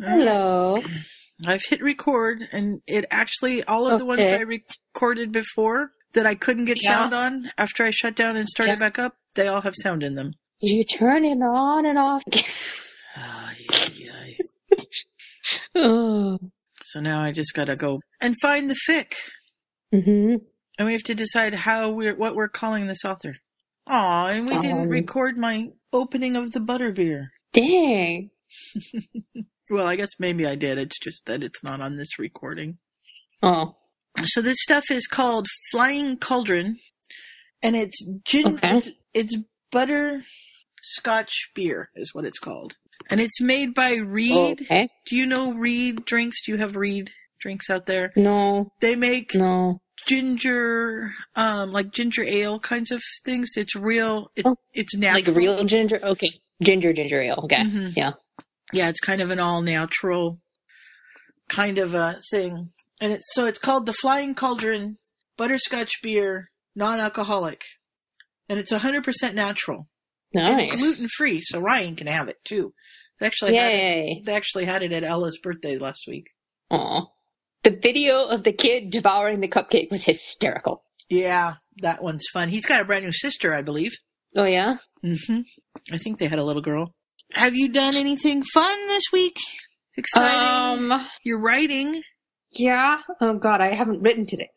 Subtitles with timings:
[0.00, 0.82] Hello.
[1.46, 4.36] I've hit record, and it actually all of the ones Okay.
[4.36, 6.90] I recorded before that I couldn't get Yeah.
[6.90, 8.78] sound on after I shut down and started Yeah.
[8.88, 10.32] back up, they all have sound in them.
[10.60, 12.22] Did you turn it on and off?
[13.16, 14.36] Ay, ay,
[14.72, 14.76] ay.
[15.76, 16.38] oh.
[16.82, 19.12] So now I just gotta go and find the fic,
[19.92, 20.36] hmm
[20.78, 23.34] and we have to decide how we're what we're calling this author.
[23.86, 24.88] Aw, and we didn't Um.
[24.88, 27.26] record my opening of the butterbeer.
[27.52, 28.30] Dang.
[29.70, 30.78] Well, I guess maybe I did.
[30.78, 32.78] It's just that it's not on this recording.
[33.42, 33.76] Oh.
[34.24, 36.78] So this stuff is called Flying Cauldron,
[37.62, 38.54] and it's gin.
[38.56, 38.94] Okay.
[39.12, 39.36] It's,
[39.72, 40.22] butter
[40.82, 42.76] Scotch beer is what it's called,
[43.10, 44.62] and it's made by Reed.
[44.62, 44.88] Okay.
[45.06, 46.44] Do you know Reed drinks?
[46.44, 47.10] Do you have Reed
[47.40, 48.12] drinks out there?
[48.16, 48.70] No.
[48.80, 49.80] They make No.
[50.06, 53.50] ginger, um, like ginger ale kinds of things.
[53.56, 54.30] It's real.
[54.36, 54.56] It's Oh.
[54.72, 55.24] it's natural.
[55.24, 55.98] Like real ginger?
[56.04, 56.30] Okay.
[56.62, 57.40] Ginger, ginger ale.
[57.44, 57.62] Okay.
[57.64, 57.92] Mhm.
[57.96, 58.12] Yeah.
[58.72, 60.40] Yeah, it's kind of an all natural
[61.48, 62.70] kind of a thing.
[63.00, 64.98] And it's so it's called the Flying Cauldron
[65.36, 67.62] Butterscotch Beer Non-Alcoholic.
[68.48, 69.88] And it's 100% natural.
[70.32, 70.76] Nice.
[70.76, 72.74] Gluten free, so Ryan can have it too.
[73.20, 76.26] They actually had it, they actually had it at Ella's birthday last week.
[76.70, 77.06] Aw.
[77.62, 80.82] The video of the kid devouring the cupcake was hysterical.
[81.08, 82.48] Yeah, that one's fun.
[82.48, 83.92] He's got a brand new sister, I believe.
[84.36, 84.78] Oh, yeah?
[85.04, 85.40] Mm hmm.
[85.92, 86.94] I think they had a little girl.
[87.34, 89.36] Have you done anything fun this week?
[89.96, 90.90] Exciting.
[90.92, 92.02] Um, You're writing.
[92.50, 92.98] yeah.
[93.20, 94.50] Oh, God, I haven't written today.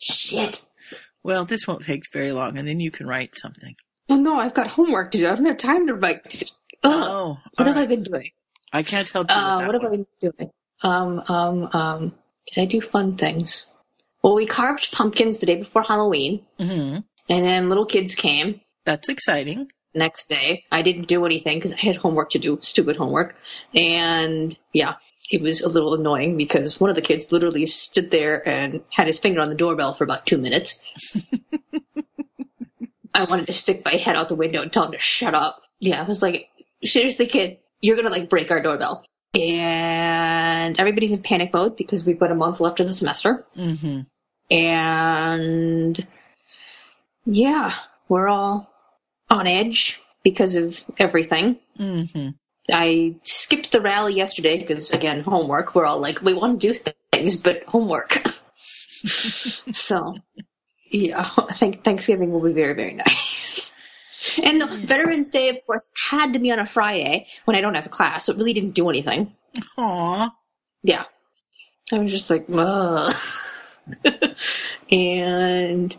[0.00, 0.64] Shit.
[1.22, 3.74] Well, this won't take very long, and then you can write something.
[4.08, 5.28] Well, no, I've got homework to do.
[5.28, 6.42] I don't have time to write.
[6.84, 6.92] Ugh.
[6.92, 8.30] Oh, what have all I been doing?
[8.72, 9.92] I can't help you Uh, what that have.
[9.92, 10.50] I been doing?
[10.82, 12.14] Um, um, um,
[12.46, 13.66] did I do fun things?
[14.22, 16.98] Well, we carved pumpkins the day before Halloween, hmm
[17.30, 19.68] and then little kids came That's exciting.
[19.94, 20.64] Next day.
[20.70, 23.36] I didn't do anything because I had homework to do, stupid homework.
[23.74, 24.94] And yeah,
[25.30, 29.06] it was a little annoying because one of the kids literally stood there and had
[29.06, 30.82] his finger on the doorbell for about two minutes.
[33.14, 35.60] I wanted to stick my head out the window and tell him to shut up.
[35.80, 36.48] Yeah, I was like,
[36.84, 39.04] seriously, kid, you're gonna like break our doorbell.
[39.34, 43.44] And everybody's in panic mode because we've got a month left of the semester.
[43.54, 44.00] hmm
[44.50, 46.06] And
[47.26, 47.74] yeah,
[48.08, 48.72] we're all
[49.30, 51.58] on edge because of everything.
[51.76, 52.28] hmm
[52.70, 55.74] I skipped the rally yesterday because, again, homework.
[55.74, 58.22] We're all like, we want to do things, but homework.
[59.72, 60.16] so,
[60.90, 63.74] yeah, I think Thanksgiving will be very, very nice.
[64.42, 67.86] And Veterans Day, of course, had to be on a Friday when I don't have
[67.86, 69.34] a class, so it really didn't do anything.
[69.78, 70.30] Aw.
[70.82, 71.04] Yeah.
[71.92, 73.14] I was just like, ugh.
[74.90, 75.96] and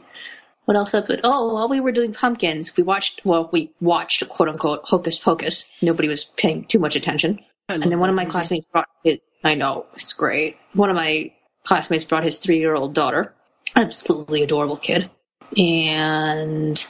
[0.69, 1.21] what else happened?
[1.23, 5.65] Oh, while we were doing pumpkins, we watched, well, we watched quote unquote Hocus Pocus.
[5.81, 7.39] Nobody was paying too much attention.
[7.69, 8.33] And then one of my movie.
[8.33, 10.57] classmates brought his, I know, it's great.
[10.73, 13.33] One of my classmates brought his three year old daughter.
[13.75, 15.09] Absolutely adorable kid.
[15.57, 16.87] And,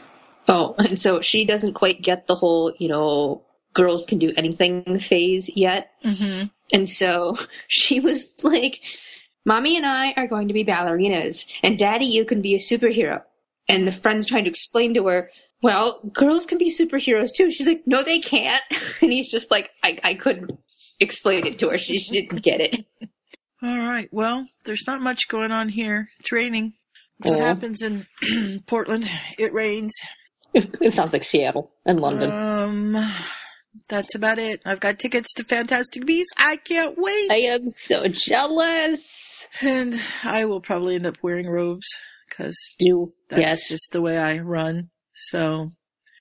[0.49, 4.99] oh, and so she doesn't quite get the whole, you know, girls can do anything
[4.99, 5.89] phase yet.
[6.03, 6.51] Mhm.
[6.73, 7.37] And so
[7.69, 8.81] she was like,
[9.45, 13.23] Mommy and I are going to be ballerinas, and Daddy, you can be a superhero.
[13.69, 15.29] And the friend's trying to explain to her,
[15.61, 17.51] well, girls can be superheroes too.
[17.51, 18.63] She's like, no, they can't.
[19.01, 20.51] And he's just like, I, I couldn't
[20.99, 21.77] explain it to her.
[21.77, 22.85] She, she didn't get it.
[23.61, 24.09] All right.
[24.11, 26.09] Well, there's not much going on here.
[26.19, 26.73] It's raining.
[27.19, 28.05] That's what happens in
[28.67, 29.09] Portland.
[29.37, 29.93] It rains.
[30.53, 32.31] It sounds like Seattle and London.
[32.31, 33.13] Um,
[33.87, 34.61] that's about it.
[34.65, 36.33] I've got tickets to Fantastic Beasts.
[36.37, 37.31] I can't wait.
[37.31, 39.47] I am so jealous.
[39.61, 41.87] and I will probably end up wearing robes
[42.39, 43.67] because Do that's yes.
[43.69, 44.89] just the way I run.
[45.13, 45.71] So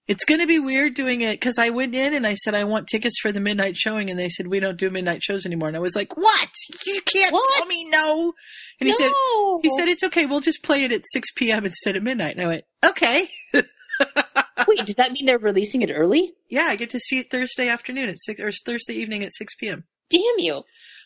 [0.06, 2.64] it's going to be weird doing it because I went in and I said I
[2.64, 5.68] want tickets for the midnight showing, and they said we don't do midnight shows anymore.
[5.68, 6.48] And I was like, "What?
[6.86, 7.58] You can't What?
[7.58, 8.32] tell me no."
[8.80, 9.60] And he said, no.
[9.62, 10.26] "He said it's okay.
[10.26, 11.64] We'll just play it at six p.m.
[11.64, 13.28] instead of midnight." And I went, "Okay."
[14.66, 16.32] Wait, does that mean they're releasing it early?
[16.48, 19.54] Yeah, I get to see it Thursday afternoon at six or Thursday evening at six
[19.54, 19.84] p.m.
[20.10, 20.62] Damn you.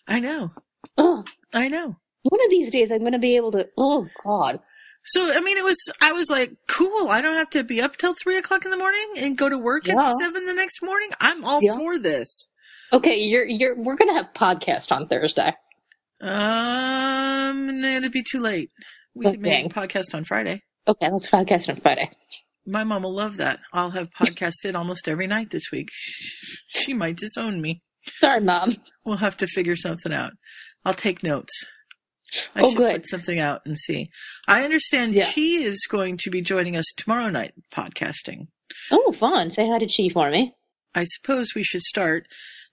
[0.07, 0.51] I know,
[0.99, 1.27] Ugh.
[1.53, 1.97] I know.
[2.25, 3.67] One of these days I'm going to be able to.
[3.77, 4.61] Oh, God.
[5.05, 5.79] So I mean, it was.
[6.01, 7.09] I was like, "Cool.
[7.09, 9.59] I don't have to be up till three o'clock in the morning and go to
[9.59, 9.95] work Yeah.
[9.99, 11.11] at seven the next morning.
[11.21, 11.77] I'm all Yeah.
[11.77, 12.49] for this."
[12.93, 15.55] Okay, you're you're we're gonna have podcast on Thursday.
[16.21, 18.71] Um, it'd be too late.
[19.15, 20.63] We can make a podcast on Friday.
[20.87, 22.11] Okay, let's podcast on Friday.
[22.67, 23.59] My mom will love that.
[23.73, 25.89] I'll have podcasted almost every night this week.
[26.69, 27.83] She might disown me.
[28.19, 28.77] Sorry, mom.
[29.05, 30.33] We'll have to figure something out.
[30.85, 31.53] I'll take notes.
[32.55, 32.93] I Oh, should good.
[33.03, 34.11] put something out and see.
[34.49, 35.31] I understand Yeah.
[35.31, 38.49] she is going to be joining us tomorrow night podcasting.
[38.91, 39.51] Oh, fun.
[39.51, 40.55] Say hi to Chi for me.
[40.95, 42.27] I suppose we should start.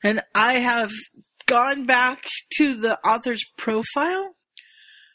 [0.04, 0.92] And I have
[1.46, 2.24] gone back
[2.58, 4.36] to the author's profile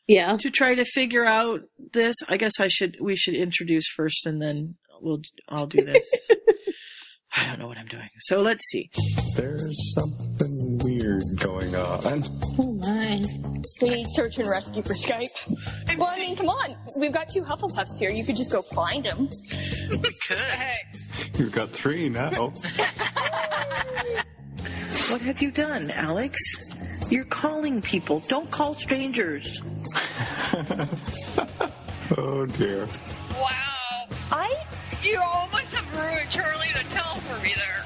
[0.06, 0.36] Yeah.
[0.38, 1.60] to try to figure out
[1.92, 2.16] this.
[2.28, 6.04] I guess I should we should introduce first and then we'll I'll do this.
[7.36, 8.08] I don't know what I'm doing.
[8.18, 8.90] So let's see.
[9.36, 12.22] There's something weird going on.
[12.58, 12.73] Oh,
[13.80, 15.30] We need search and rescue for Skype.
[15.98, 16.76] Well, I mean, come on.
[16.96, 18.10] We've got two Hufflepuffs here.
[18.10, 19.28] You could just go find them.
[19.90, 20.38] We could.
[21.38, 22.52] You've got three now.
[25.10, 26.40] What have you done, Alex?
[27.10, 28.20] You're calling people.
[28.26, 29.60] Don't call strangers.
[32.16, 32.88] oh dear.
[33.34, 34.06] Wow.
[34.32, 34.56] I
[35.02, 37.84] You almost have ruined Charlie to tell for me there.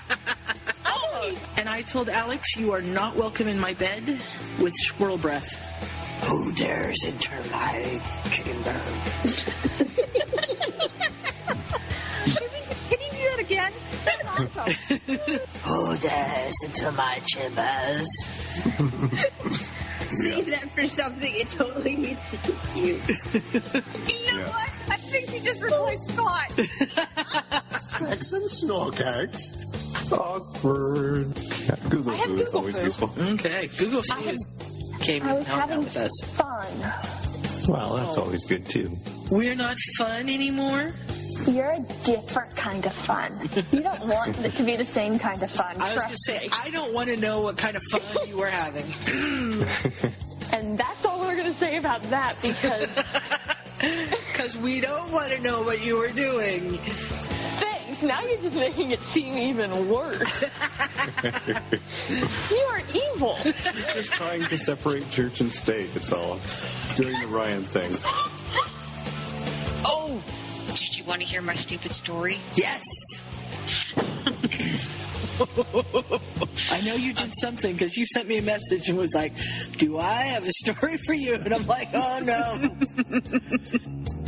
[1.71, 4.03] I told Alex you are not welcome in my bed
[4.59, 5.55] with squirrel breath.
[6.25, 7.81] Who dares enter my
[8.25, 9.50] chamber?
[15.63, 18.07] Who dares enter my chambers?
[20.09, 23.01] Save that for something it totally needs to be you.
[24.07, 24.49] You know Yeah.
[24.49, 24.69] what?
[24.89, 26.51] I think she just replaced Scott.
[27.69, 30.11] Sex and snorkex.
[30.11, 31.37] Awkward.
[31.37, 32.83] Yeah, Google I have Foo is Google always Foo.
[32.85, 33.09] useful.
[33.33, 34.37] Okay, Google I have-
[34.99, 36.11] came I was hung out having with us.
[36.35, 36.93] fun.
[37.67, 38.91] Well, that's always good too.
[39.29, 40.93] We're not fun anymore.
[41.47, 43.49] You're a different kind of fun.
[43.71, 45.75] You don't want it to be the same kind of fun.
[45.79, 46.53] I was trust gonna say me.
[46.53, 48.85] I don't want to know what kind of fun you were having.
[50.53, 52.99] And that's all we're gonna say about that because
[53.79, 56.77] Because we don't want to know what you were doing.
[56.77, 58.03] thanks.
[58.03, 60.43] Now you're just making it seem even worse.
[62.51, 63.37] you are evil.
[63.37, 65.89] She's just trying to separate church and state.
[65.95, 66.37] It's all
[66.97, 67.97] doing the Ryan thing.
[69.83, 70.30] Oh, did you
[71.11, 72.39] want to hear my stupid story?
[72.55, 72.85] Yes.
[76.71, 79.33] I know you did something because you sent me a message and was like,
[79.77, 82.53] "Do I have a story for you?" And I'm like, "Oh no."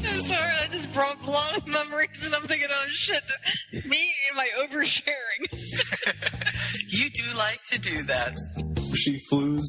[0.06, 3.24] I'm sorry, that just brought a lot of memories, and I'm thinking, oh shit,
[3.86, 5.48] me and my oversharing.
[6.90, 8.36] You do like to do that.
[8.96, 9.66] She floos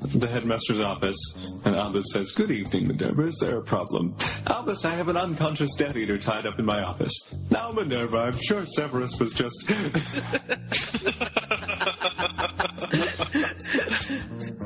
[0.00, 1.16] the headmaster's office,
[1.64, 3.22] and Albus says, Good evening, Minerva.
[3.22, 4.14] Is there a problem?
[4.46, 7.12] Albus, I have an unconscious Death Eater tied up in my office.
[7.50, 9.68] Now, Minerva, I'm sure Severus was just.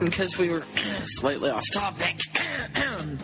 [0.01, 0.65] Because we were
[1.05, 2.17] slightly off topic.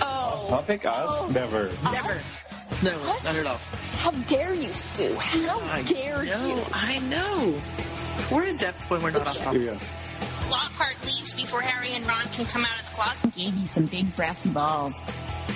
[0.00, 0.46] Oh.
[0.48, 1.08] Topic us?
[1.10, 1.28] Oh.
[1.34, 1.70] Never.
[1.82, 2.12] Never.
[2.12, 2.44] Us?
[2.84, 3.24] No, What?
[3.24, 3.56] not at all.
[3.96, 5.12] How dare you, Sue?
[5.16, 6.62] How I dare know, you?
[6.72, 7.60] I know.
[8.30, 9.62] We're in depth when we're not off topic.
[9.62, 9.78] Yeah.
[10.50, 13.34] Lockhart leaves before Harry and Ron can come out of the closet.
[13.36, 15.02] Gave me some big brassy balls.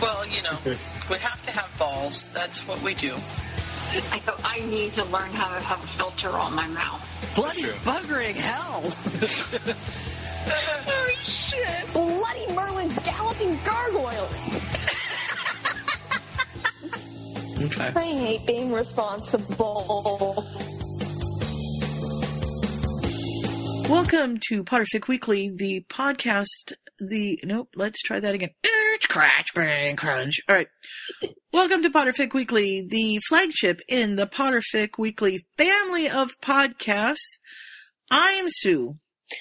[0.00, 0.58] Well, you know,
[1.10, 2.28] we have to have balls.
[2.28, 3.14] That's what we do.
[4.10, 7.02] I go, I need to learn how to have a filter on my mouth.
[7.34, 8.82] Bloody buggering hell.
[10.44, 11.92] Oh shit!
[11.92, 14.60] Bloody Merlin's galloping gargoyles.
[17.62, 17.92] Okay.
[17.94, 20.44] I hate being responsible.
[23.88, 26.72] Welcome to Potterfic Weekly, the podcast.
[26.98, 27.68] The nope.
[27.74, 28.50] Let's try that again.
[28.62, 30.36] It's crash, bang, crunch.
[30.48, 30.68] All right.
[31.52, 37.16] Welcome to Potterfic Weekly, the flagship in the Potterfic Weekly family of podcasts.
[38.10, 38.96] I am Sue,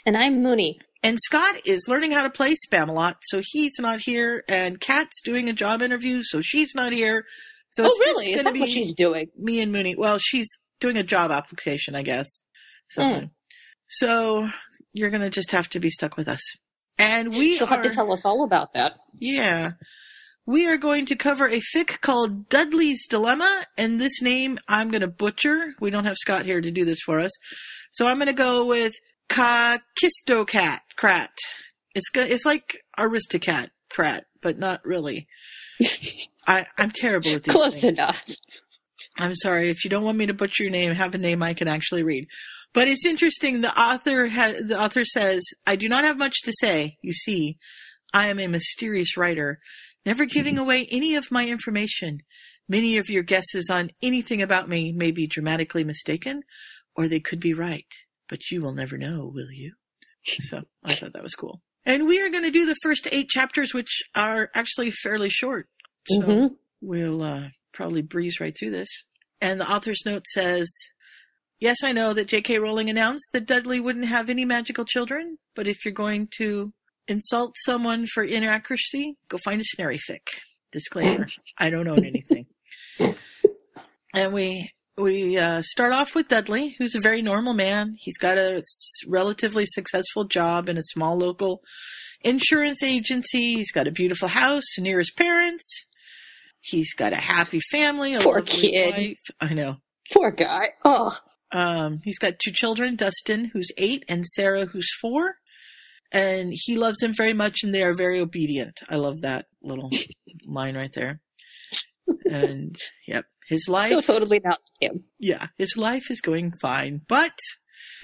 [0.05, 0.79] And I'm Mooney.
[1.03, 4.44] and Scott is learning how to play Spamalot, so he's not here.
[4.49, 7.23] And Kat's doing a job interview, so she's not here.
[7.69, 8.25] So oh, it's really?
[8.25, 9.27] just Is that what be- she's doing?
[9.37, 9.95] me and Mooney.
[9.95, 10.47] Well, she's
[10.80, 12.44] doing a job application, I guess.
[12.95, 13.01] Hmm.
[13.01, 13.31] Something.
[13.95, 14.48] So
[14.94, 16.42] you're gonna just have to be stuck with us.
[16.98, 18.94] And we She'll are, have to tell us all about that.
[19.19, 19.71] yeah,
[20.45, 25.07] we are going to cover a fic called Dudley's Dilemma, and this name I'm gonna
[25.07, 25.74] butcher.
[25.80, 27.31] We don't have Scott here to do this for us,
[27.92, 28.94] so I'm gonna go with
[29.30, 31.30] Kakistocat Krat.
[31.95, 35.28] It's it's like Aristocat Krat, but not really.
[36.48, 37.98] I I'm terrible at these Close things.
[37.98, 38.24] enough.
[39.18, 40.94] I'm sorry if you don't want me to butcher your name.
[40.94, 42.28] Have a name I can actually read.
[42.73, 43.61] But it's interesting.
[43.61, 46.97] The author ha- the author says, "I do not have much to say.
[47.01, 47.57] You see,
[48.13, 49.59] I am a mysterious writer,
[50.06, 52.19] never giving away any of my information.
[52.69, 56.44] Many of your guesses on anything about me may be dramatically mistaken,
[56.95, 57.87] or they could be right.
[58.30, 59.73] But you will never know, will you?"
[60.23, 61.61] So I thought that was cool.
[61.83, 65.68] And we are going to do the first eight chapters, which are actually fairly short.
[66.07, 66.56] So Mhm.
[66.80, 68.87] we'll uh, probably breeze right through this.
[69.42, 70.71] And the author's note says,
[71.61, 72.57] Yes, I know that J.K.
[72.59, 76.73] Rowling announced that Dudley wouldn't have any magical children, but if you're going to
[77.07, 80.21] insult someone for inaccuracy, go find a Snarry fic.
[80.71, 81.27] Disclaimer
[81.59, 82.47] I don't own anything.
[84.13, 87.95] and we we uh, start off with Dudley, who's a very normal man.
[87.97, 91.61] He's got a s- relatively successful job in a small local
[92.21, 93.56] insurance agency.
[93.56, 95.85] He's got a beautiful house near his parents.
[96.59, 98.94] He's got a happy family, a Poor lovely kid.
[98.95, 99.18] wife.
[99.39, 99.77] I know.
[100.13, 100.69] Poor guy.
[100.85, 101.15] Oh,
[101.53, 105.35] Um, he's got two children, Dustin, who's eight, and Sarah, who's four.
[106.11, 108.79] And he loves them very much, and they are very obedient.
[108.89, 109.89] I love that little
[110.45, 111.19] line right there.
[112.25, 112.75] And
[113.07, 115.03] yep, his life, so totally not him.
[115.19, 117.01] yeah, his life is going fine.
[117.07, 117.33] But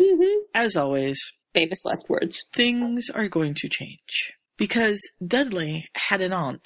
[0.01, 0.39] Mm-hmm.
[0.55, 1.19] as always,
[1.53, 2.45] Famous last words.
[2.55, 6.65] things are going to change because Dudley had an aunt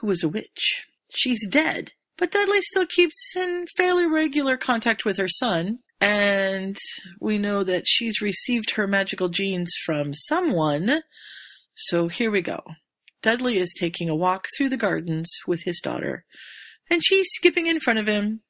[0.00, 0.84] who was a witch.
[1.14, 6.76] She's dead, but Dudley still keeps in fairly regular contact with her son, and
[7.20, 11.02] we know that she's received her magical genes from someone.
[11.74, 12.60] So here we go.
[13.22, 16.24] Dudley is taking a walk through the gardens with his daughter,
[16.90, 18.40] and she's skipping in front of him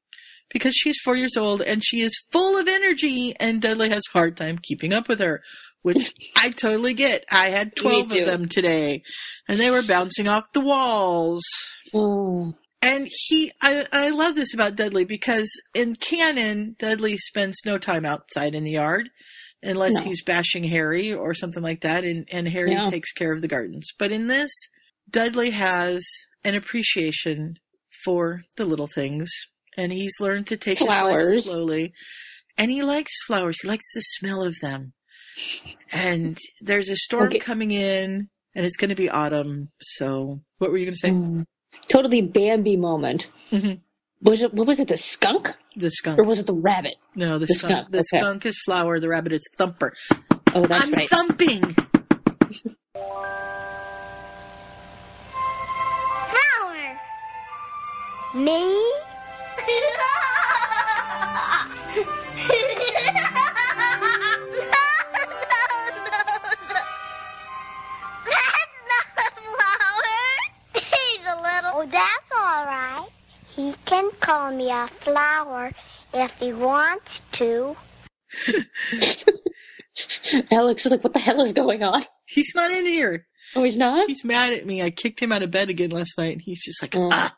[0.51, 4.13] because she's four years old and she is full of energy, and Dudley has a
[4.13, 5.43] hard time keeping up with her
[5.83, 7.25] which I totally get.
[7.31, 9.03] I had 12 of them today,
[9.49, 11.43] and they were bouncing off the walls.
[11.95, 12.53] Oh.
[12.81, 18.05] And he, I, I love this about Dudley because in canon, Dudley spends no time
[18.07, 19.11] outside in the yard
[19.63, 20.01] unless No.
[20.03, 22.89] he's bashing Harry or something like that, and, and Harry Yeah.
[22.91, 23.89] takes care of the gardens.
[23.99, 24.53] But in this,
[25.11, 26.07] Dudley has
[26.45, 27.55] an appreciation
[28.05, 29.29] for the little things,
[29.77, 31.47] and he's learned to take Flowers.
[31.51, 31.93] slowly.
[32.57, 33.57] And he likes flowers.
[33.61, 34.93] He likes the smell of them.
[35.93, 37.39] And there's a storm Okay.
[37.41, 39.71] coming in, and it's going to be autumn.
[39.81, 41.11] So, what were you going to say?
[41.11, 41.45] Mm.
[41.87, 43.31] Totally Bambi moment.
[43.53, 43.81] Mhm.
[44.23, 45.55] Was it, what was it, the skunk?
[45.77, 46.19] The skunk.
[46.19, 46.97] Or was it the rabbit?
[47.15, 47.73] No, the, The skunk.
[47.73, 48.19] skunk, The okay.
[48.19, 48.99] skunk is flower.
[48.99, 49.93] The rabbit is thumper.
[50.55, 51.09] Oh, that's I'm right.
[51.11, 51.77] thumping.
[56.31, 57.01] Flower.
[58.35, 58.93] Me?
[71.81, 73.07] Oh, that's all right.
[73.55, 75.71] He can call me a flower
[76.13, 77.77] if he wants to.
[80.51, 82.05] Alex is like, what the hell is going on?
[82.27, 83.27] He's not in here.
[83.55, 84.09] Oh, he's not?
[84.09, 84.83] He's mad at me.
[84.83, 86.33] I kicked him out of bed again last night.
[86.33, 87.11] and He's just like, Mm.
[87.13, 87.37] ah.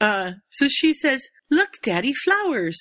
[0.00, 2.80] Uh, so she says, look, daddy, flowers.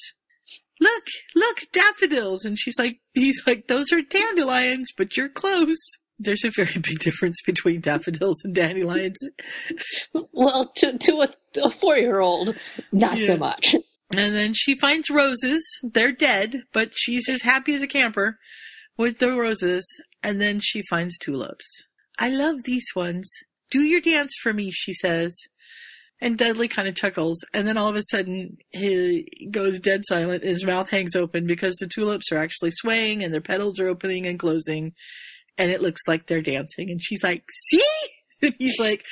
[0.79, 1.03] Look,
[1.35, 2.43] look, daffodils.
[2.43, 5.77] And she's like, he's like, those are dandelions, but you're close.
[6.21, 9.17] There's a very big difference between daffodils and dandelions.
[10.13, 11.29] Well, to, to a,
[11.63, 12.55] a four year old,
[12.91, 13.75] not so much.
[14.13, 15.63] And then she finds roses.
[15.83, 18.37] They're dead, but she's as happy as a camper
[18.97, 19.85] with the roses.
[20.21, 21.65] And then she finds tulips.
[22.19, 23.29] I love these ones.
[23.69, 25.33] Do your dance for me, she says.
[26.19, 27.45] And Dudley kind of chuckles.
[27.53, 30.43] And then all of a sudden, he goes dead silent.
[30.43, 34.27] His mouth hangs open because the tulips are actually swaying and their petals are opening
[34.27, 34.91] and closing.
[35.57, 36.89] And it looks like they're dancing.
[36.89, 37.81] And she's like, see?
[38.43, 39.05] And he's like,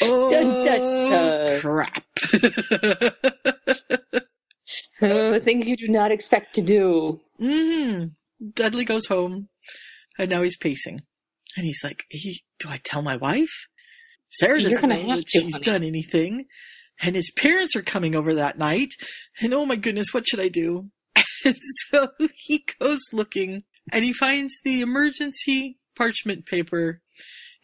[0.00, 0.30] oh,
[0.62, 1.60] Dun, dun, dun.
[1.60, 2.04] crap.
[5.02, 7.20] Oh, things you do not expect to do.
[7.38, 8.04] hmm
[8.54, 9.48] Dudley goes home,
[10.18, 11.00] and now he's pacing,
[11.56, 13.52] and he's like, he, "Do I tell my wife?
[14.30, 16.46] Sarah doesn't know that to, she's honey." done anything,
[17.00, 18.90] and his parents are coming over that night,
[19.40, 20.88] and oh my goodness, what should I do?"
[21.44, 21.58] And
[21.90, 27.00] so he goes looking, and he finds the emergency parchment paper.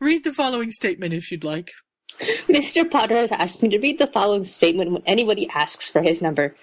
[0.00, 1.70] Read the following statement if you'd like.
[2.48, 2.90] Mr.
[2.90, 6.54] Potter has asked me to read the following statement when anybody asks for his number.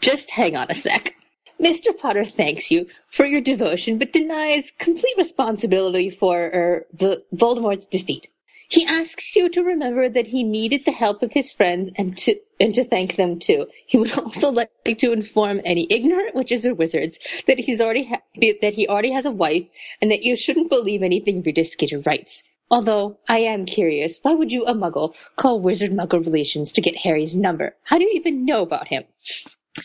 [0.00, 1.14] Just hang on a sec.
[1.60, 1.96] Mr.
[1.96, 8.26] Potter thanks you for your devotion, but denies complete responsibility for er, the Voldemort's defeat.
[8.68, 12.36] He asks you to remember that he needed the help of his friends and to
[12.58, 13.66] and to thank them too.
[13.86, 18.22] He would also like to inform any ignorant witches or wizards that he's already ha-
[18.62, 19.66] that he already has a wife
[20.00, 22.44] and that you shouldn't believe anything Skeeter writes.
[22.72, 26.96] Although I am curious, why would you, a Muggle, call Wizard Muggle relations to get
[26.96, 27.76] Harry's number?
[27.84, 29.04] How do you even know about him?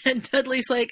[0.06, 0.92] And Dudley's like,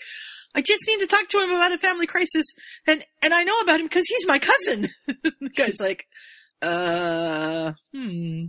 [0.53, 2.45] I just need to talk to him about a family crisis,
[2.85, 4.89] and and I know about him because he's my cousin.
[5.07, 6.05] the guy's like,
[6.61, 8.45] uh, hmm.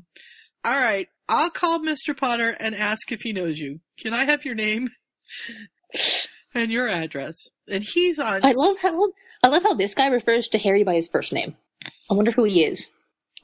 [0.65, 2.17] All right, I'll call Mr.
[2.17, 3.81] Potter and ask if he knows you.
[3.99, 4.89] Can I have your name
[6.55, 7.49] and your address?
[7.69, 8.41] And he's on.
[8.45, 9.09] I love how
[9.43, 11.57] I love how this guy refers to Harry by his first name.
[12.11, 12.89] I wonder who he is.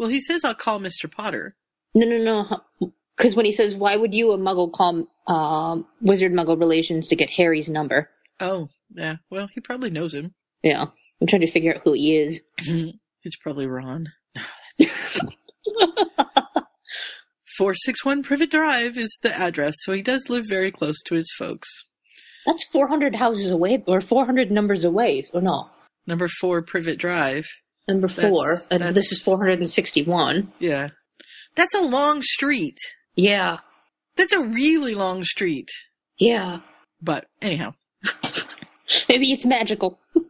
[0.02, 1.09] Well, he says I'll call Mr.
[1.09, 1.54] Potter.
[1.94, 2.90] No, no, no.
[3.16, 7.16] Because when he says, "Why would you, a Muggle, call um, Wizard Muggle relations to
[7.16, 9.18] get Harry's number?" Oh, yeah.
[9.30, 10.35] Well, he probably knows him.
[10.61, 10.87] Yeah,
[11.21, 12.42] I'm trying to figure out who he is.
[12.59, 14.09] it's probably Ron.
[17.56, 21.68] 461 Privet Drive is the address, so he does live very close to his folks.
[22.44, 25.71] That's 400 houses away, or 400 numbers away, or no?
[26.09, 27.47] Number 4 Privet Drive.
[27.89, 28.23] Number 4,
[28.55, 30.53] That's- and this is 461.
[30.59, 30.89] Yeah.
[31.55, 32.79] That's a long street.
[33.17, 33.59] Yeah,
[34.17, 35.69] That's a really long street.
[36.19, 36.61] yeah.
[37.03, 37.75] But anyhow.
[39.09, 39.99] Maybe it's magical.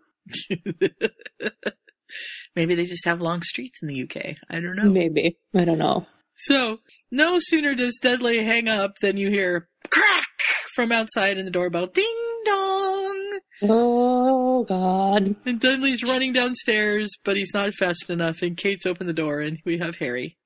[2.57, 4.37] Maybe they just have long streets in the UK.
[4.51, 4.89] I don't know.
[4.91, 5.39] Maybe.
[5.55, 6.07] I don't know.
[6.35, 6.81] So,
[7.11, 10.27] no sooner does Dudley hang up than you hear crack
[10.75, 11.87] from outside in the doorbell.
[11.87, 12.32] Ding!
[13.65, 15.37] Oh, God.
[15.47, 19.59] And Dudley's running downstairs, but he's not fast enough, and Kate's opened the door, and
[19.65, 20.37] we have Harry.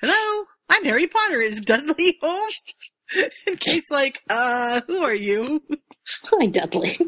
[0.00, 1.40] Hello, I'm Harry Potter.
[1.40, 2.50] Is Dudley home?
[3.46, 5.62] And Kate's like, uh, who are you?
[6.24, 6.98] Hi, Dudley.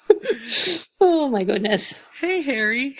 [1.00, 1.94] oh, my goodness.
[2.20, 2.96] Hey, Harry.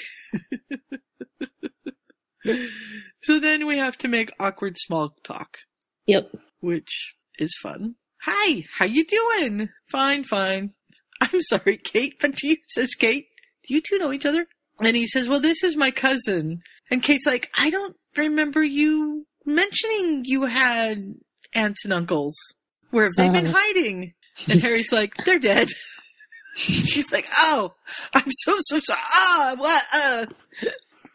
[3.23, 5.59] so then we have to make awkward small talk,
[6.07, 6.31] Yep.
[6.61, 7.95] which is fun.
[8.23, 9.69] Hi, how you doing?
[9.91, 10.73] Fine, fine.
[11.21, 13.27] I'm sorry, Kate, but do you, says Kate,
[13.67, 14.47] do you two know each other?
[14.83, 16.61] And he says, well, this is my cousin.
[16.91, 21.15] And Kate's like, I don't remember you mentioning you had
[21.55, 22.35] aunts and uncles.
[22.91, 23.55] Where have they been Uh.
[23.57, 24.15] hiding?
[24.51, 25.69] And Harry's like, they're dead.
[26.57, 27.73] She's like, oh,
[28.13, 29.01] I'm so, so sorry.
[29.13, 30.27] Ah, what, uh.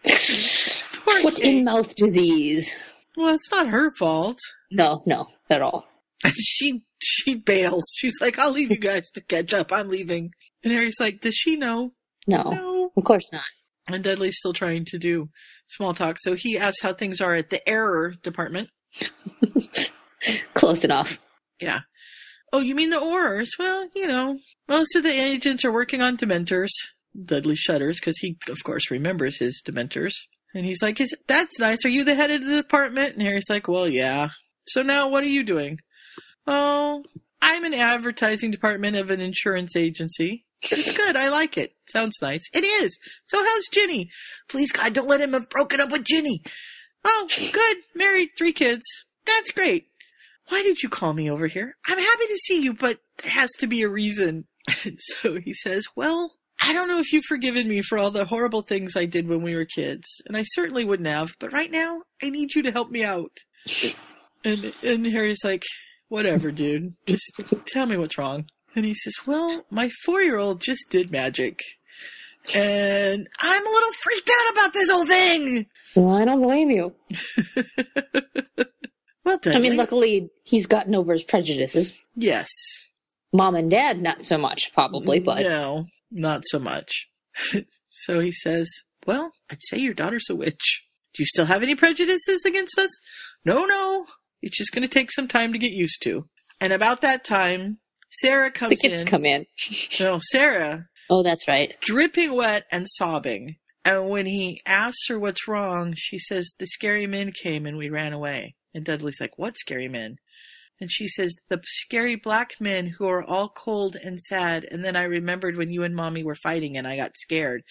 [0.04, 1.58] Poor Foot Kate.
[1.58, 2.74] in mouth disease.
[3.18, 4.38] Well, it's not her fault.
[4.72, 5.86] No, no, at all.
[6.36, 7.86] she she bails.
[7.96, 9.72] She's like, I'll leave you guys to catch up.
[9.72, 10.30] I'm leaving.
[10.64, 11.94] And Harry's like, does she know?
[12.28, 12.92] No, No.
[12.98, 13.44] of course not.
[13.90, 15.30] And Dudley's still trying to do
[15.68, 16.18] small talk.
[16.20, 18.70] So he asks how things are at the error department.
[20.54, 21.18] Close enough.
[21.60, 21.80] Yeah.
[22.52, 23.50] Oh, you mean the Aurors?
[23.58, 26.70] Well, you know, most of the agents are working on Dementors.
[27.26, 30.14] Dudley shudders because he, of course, remembers his Dementors.
[30.54, 31.86] And he's like, Is, that's nice.
[31.86, 33.14] Are you the head of the department?
[33.14, 34.30] And Harry's like, well, yeah.
[34.68, 35.78] So now what are you doing?
[36.52, 37.04] Oh,
[37.44, 40.46] I'm an advertising department of an insurance agency.
[40.64, 41.16] It's good.
[41.16, 41.74] I like it.
[41.88, 42.42] Sounds nice.
[42.54, 42.98] It is.
[43.26, 44.10] So how's Ginny?
[44.50, 46.42] Please, God, don't let him have broken up with Ginny.
[47.06, 47.78] Oh, good.
[47.94, 48.82] Married, three kids.
[49.28, 49.90] That's great.
[50.48, 51.76] Why did you call me over here?
[51.86, 54.46] I'm happy to see you, but there has to be a reason.
[54.84, 58.26] And so he says, well, I don't know if you've forgiven me for all the
[58.26, 61.70] horrible things I did when we were kids, and I certainly wouldn't have, but right
[61.72, 63.38] now, I need you to help me out.
[64.46, 65.64] And, and Harry's like,
[66.10, 66.94] whatever, dude.
[67.08, 67.32] Just
[67.68, 68.46] tell me what's wrong.
[68.76, 71.62] And he says, well, my four-year-old just did magic.
[72.54, 75.66] And I'm a little freaked out about this whole thing.
[75.96, 76.94] Well, I don't blame you.
[79.26, 79.40] Well.
[79.46, 81.94] I mean, luckily, he's gotten over his prejudices.
[82.16, 82.50] yes.
[83.32, 87.08] Mom and dad, not so much, probably, mm, but No, not so much.
[87.90, 88.68] so he says,
[89.06, 90.84] Well, I'd say your daughter's a witch.
[91.14, 92.90] Do you still have any prejudices against us?
[93.46, 94.06] No, no.
[94.42, 96.28] It's just going to take some time to get used to.
[96.62, 97.78] And about that time,
[98.12, 98.78] Sarah comes in.
[98.78, 99.08] the kids in.
[99.08, 99.46] come in.
[100.00, 101.76] No, Sarah, Oh, that's right.
[101.82, 103.56] dripping wet and sobbing.
[103.86, 107.90] And when he asks her what's wrong, she says, The scary men came and we
[107.90, 108.56] ran away.
[108.74, 110.18] And Dudley's like, What scary men?
[110.82, 114.66] And she says, The scary black men who are all cold and sad.
[114.70, 117.64] And then I remembered when you and mommy were fighting and I got scared.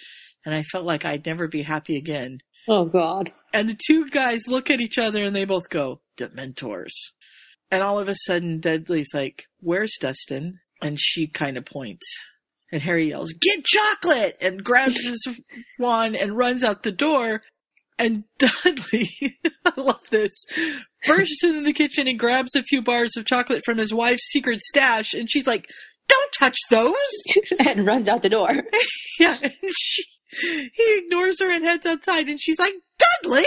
[0.44, 2.38] And I felt like I'd never be happy again.
[2.68, 3.32] Oh, God.
[3.52, 6.92] And the two guys look at each other and they both go, Dementors.
[7.70, 10.60] And all of a sudden, Dudley's like, Where's Dustin?
[10.80, 12.06] And she kind of points.
[12.70, 14.36] And Harry yells, Get chocolate!
[14.40, 15.26] And grabs his
[15.78, 17.42] wand and runs out the door.
[17.98, 19.10] And Dudley,
[19.64, 20.46] I love this,
[21.04, 24.60] bursts into the kitchen and grabs a few bars of chocolate from his wife's secret
[24.60, 25.66] stash, and she's like,
[26.08, 26.94] "Don't touch those!"
[27.58, 28.50] and runs out the door.
[29.18, 32.74] yeah, and she, he ignores her and heads outside, and she's like,
[33.22, 33.44] "Dudley!"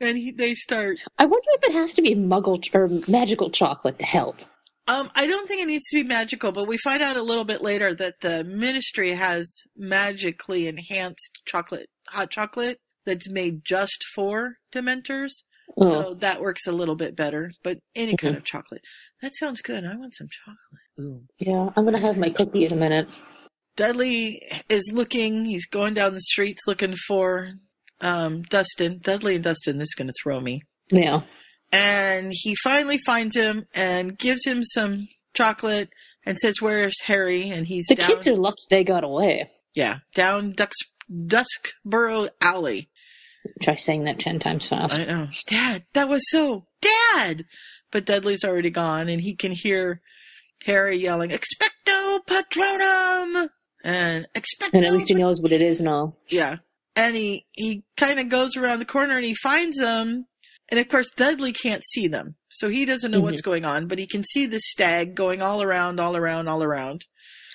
[0.00, 0.98] And he, they start.
[1.18, 4.40] I wonder if it has to be muggle ch- or magical chocolate to help.
[4.86, 7.44] Um, I don't think it needs to be magical, but we find out a little
[7.44, 14.56] bit later that the ministry has magically enhanced chocolate, hot chocolate that's made just for
[14.74, 15.32] Dementors.
[15.76, 16.02] Oh.
[16.02, 18.80] So that works a little bit better, but any kind of chocolate.
[19.20, 19.84] That sounds good.
[19.84, 21.06] I want some chocolate.
[21.06, 21.22] Ooh.
[21.38, 23.10] Yeah, I'm gonna have my cookie in a minute.
[23.76, 27.52] Dudley is looking, he's going down the streets looking for
[28.00, 29.00] um, Dustin.
[29.02, 30.62] Dudley and Dustin, this is going to throw me.
[30.90, 31.22] Yeah.
[31.72, 35.90] And he finally finds him and gives him some chocolate
[36.24, 37.50] and says, Where's Harry?
[37.50, 39.50] And he's The down, kids are lucky they got away.
[39.74, 40.76] yeah, down Ducks,
[41.12, 42.88] Duskboro Alley.
[43.62, 44.98] Try saying that ten times fast.
[44.98, 45.28] I know.
[45.46, 47.44] Dad, that was so Dad!
[47.90, 50.00] But Dudley's already gone and he can hear
[50.64, 53.48] Harry yelling, Expecto Patronum!
[53.84, 56.16] And Expecto And at least he knows what it is and all.
[56.28, 56.56] Yeah.
[56.98, 60.26] And he, he kind of goes around the corner and he finds them.
[60.70, 62.34] And of course, Dudley can't see them.
[62.50, 63.50] So he doesn't know what's mm-hmm.
[63.50, 67.04] going on, but he can see the stag going all around, all around, all around.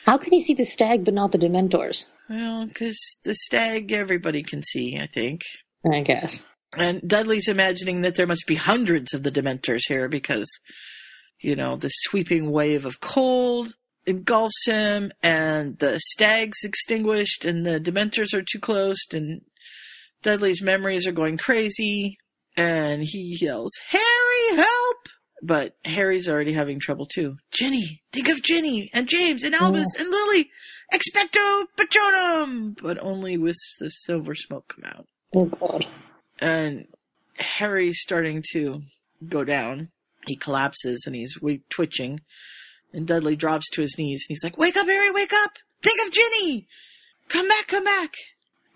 [0.05, 2.07] How can he see the stag but not the Dementors?
[2.29, 5.41] Well, because the stag everybody can see, I think.
[5.89, 6.43] I guess.
[6.77, 10.47] And Dudley's imagining that there must be hundreds of the Dementors here because,
[11.39, 13.73] you know, the sweeping wave of cold
[14.05, 19.41] engulfs him and the stag's extinguished and the Dementors are too close and
[20.21, 22.17] Dudley's memories are going crazy
[22.55, 24.97] and he yells, Harry, help!
[25.41, 27.35] But Harry's already having trouble too.
[27.51, 30.49] Ginny, think of Ginny and James and Albus and Lily.
[30.93, 32.77] Expecto Patronum!
[32.81, 35.85] But only wisps of silver smoke come out Oh god.
[36.39, 36.85] and
[37.35, 38.81] Harry's starting to
[39.27, 39.89] go down.
[40.27, 41.37] He collapses and he's
[41.69, 42.19] twitching.
[42.93, 45.11] And Dudley drops to his knees and he's like, "Wake up, Harry!
[45.11, 45.53] Wake up!
[45.81, 46.67] Think of Ginny!
[47.27, 47.67] Come back!
[47.67, 48.13] Come back!"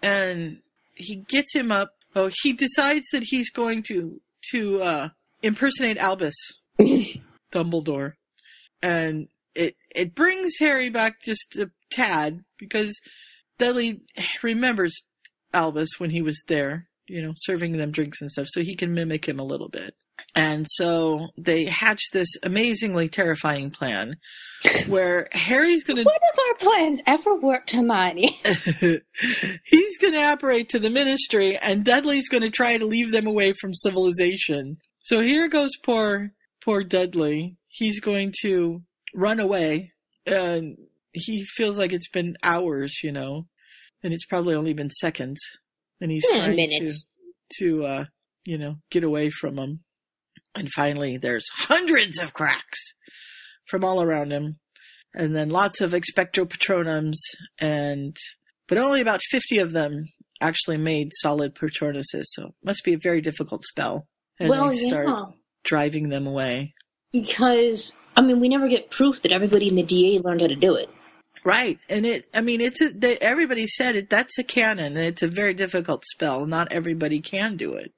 [0.02, 0.60] And
[0.96, 1.92] he gets him up.
[2.16, 4.20] Oh, he decides that he's going to
[4.52, 5.10] to uh,
[5.44, 6.36] impersonate Albus
[7.52, 8.14] Dumbledore,
[8.82, 13.00] and it it brings Harry back just a tad because
[13.58, 14.02] Dudley
[14.44, 15.04] remembers
[15.54, 18.94] Albus when he was there, you know, serving them drinks and stuff, so he can
[18.94, 19.96] mimic him a little bit.
[20.38, 24.18] And so they hatch this amazingly terrifying plan
[24.88, 28.38] where Harry's gonna What of our plans ever worked, Hermione?
[29.66, 33.74] he's gonna apparate to the ministry and Dudley's gonna try to leave them away from
[33.74, 34.78] civilization.
[35.00, 36.32] So here goes poor
[36.64, 37.58] poor Dudley.
[37.68, 38.82] He's going to
[39.16, 39.92] run away
[40.28, 40.78] and
[41.14, 43.48] he feels like it's been hours, you know,
[44.04, 45.40] and it's probably only been seconds.
[46.00, 47.08] And he's Hmm, trying minutes.
[47.58, 48.06] to to uh
[48.46, 49.80] you know, get away from him.
[50.58, 52.94] And finally there's hundreds of cracks
[53.68, 54.58] from all around him.
[55.14, 57.18] And then lots of expecto patronums
[57.60, 58.16] and
[58.68, 60.06] but only about 50 of them
[60.42, 64.08] actually made solid patronuses, so it must be a very difficult spell.
[64.40, 65.26] And well, they start yeah.
[65.64, 66.74] driving them away.
[67.12, 70.56] Because I mean, we never get proof that everybody in the DA learned how to
[70.56, 70.90] do it.
[71.46, 75.06] Right, and it, I mean, it's a, they, everybody said it, that's a canon, and
[75.06, 76.46] it's a very difficult spell.
[76.46, 77.94] Not everybody can do it.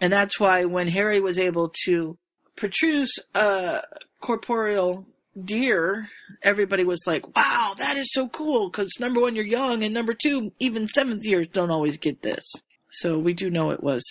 [0.00, 2.16] And that's why when Harry was able to
[2.56, 3.82] produce a
[4.20, 5.06] corporeal
[5.44, 6.08] deer,
[6.42, 10.14] everybody was like, wow, that is so cool, because number one, you're young, and number
[10.14, 12.44] two, even seventh years don't always get this.
[12.90, 14.04] So we do know it was,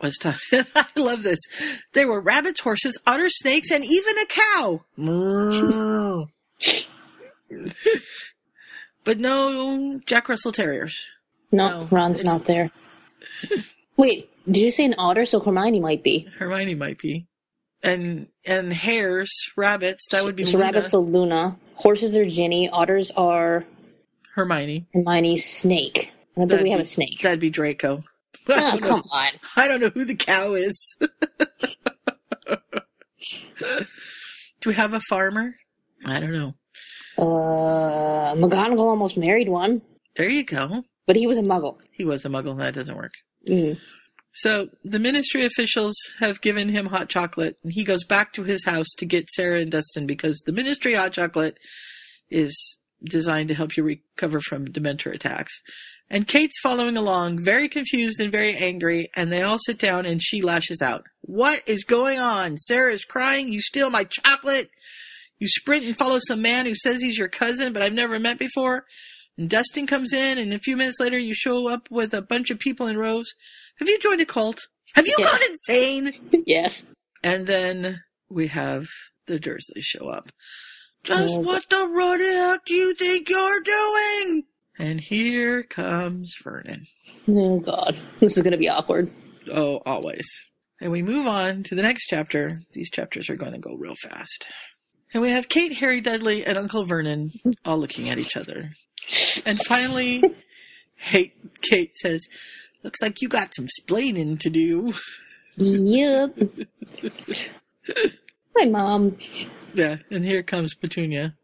[0.00, 0.40] was tough.
[0.52, 1.40] I love this.
[1.92, 4.84] There were rabbits, horses, otters, snakes, and even a cow.
[4.96, 6.26] Moo.
[9.04, 11.06] but no Jack Russell Terriers.
[11.52, 12.70] No, Ron's not there.
[13.96, 15.24] Wait, did you say an otter?
[15.26, 16.26] So Hermione might be.
[16.38, 17.26] Hermione might be.
[17.82, 20.64] And and hares, rabbits, that would be So Luna.
[20.72, 21.56] rabbits are Luna.
[21.74, 22.68] Horses are Ginny.
[22.68, 23.64] Otters are
[24.34, 24.86] Hermione.
[24.92, 26.10] Hermione's snake.
[26.36, 27.20] I don't think we have be- a snake.
[27.22, 28.02] That'd be Draco.
[28.48, 29.28] Oh, don't know- come on.
[29.54, 30.96] I don't know who the cow is.
[34.60, 35.54] Do we have a farmer?
[36.04, 36.54] I don't know.
[37.18, 39.82] Uh, McGonagall almost married one,
[40.16, 40.82] There you go.
[41.06, 41.78] but he was a muggle.
[41.92, 42.58] He was a muggle.
[42.58, 43.12] That doesn't work.
[43.48, 43.78] Mm.
[44.32, 48.64] So the ministry officials have given him hot chocolate, and he goes back to his
[48.64, 51.58] house to get Sarah and Dustin because the ministry hot chocolate
[52.30, 55.62] is designed to help you recover from dementor attacks.
[56.08, 60.20] And Kate's following along, very confused and very angry, and they all sit down and
[60.22, 61.04] she lashes out.
[61.22, 62.58] What is going on?
[62.58, 63.52] Sarah is crying.
[63.52, 64.70] You steal my chocolate.
[65.38, 68.38] You sprint and follow some man who says he's your cousin, but I've never met
[68.38, 68.84] before.
[69.40, 72.50] And Dustin comes in, and a few minutes later, you show up with a bunch
[72.50, 73.32] of people in rows.
[73.78, 74.58] Have you joined a cult?
[74.94, 75.30] Have you Yes.
[75.30, 76.42] gone insane?
[76.46, 76.84] Yes.
[77.22, 78.84] And then we have
[79.28, 80.28] the Dursleys show up.
[81.04, 82.18] Just Oh, what the run
[82.66, 84.42] do you think you're doing?
[84.78, 86.84] And here comes Vernon.
[87.26, 89.10] Oh God, this is gonna be awkward.
[89.50, 90.26] Oh, always.
[90.82, 92.60] And we move on to the next chapter.
[92.72, 94.46] These chapters are going to go real fast.
[95.14, 97.32] And we have Kate, Harry Dudley, and Uncle Vernon
[97.64, 98.70] all looking at each other.
[99.44, 100.22] And finally,
[101.02, 102.26] Kate, Kate says,
[102.82, 104.92] looks like you got some splaining to do.
[105.56, 106.38] Yep.
[108.56, 109.16] Hi, mom.
[109.74, 111.34] Yeah, and here comes Petunia.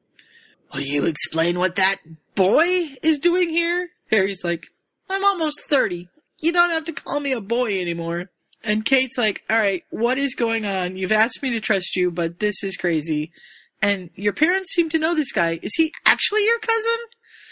[0.72, 1.96] Will you explain what that
[2.34, 3.90] boy is doing here?
[4.10, 4.66] Harry's like,
[5.08, 6.08] I'm almost 30.
[6.40, 8.30] You don't have to call me a boy anymore.
[8.64, 10.96] And Kate's like, alright, what is going on?
[10.96, 13.32] You've asked me to trust you, but this is crazy.
[13.80, 15.58] And your parents seem to know this guy.
[15.62, 16.98] Is he actually your cousin?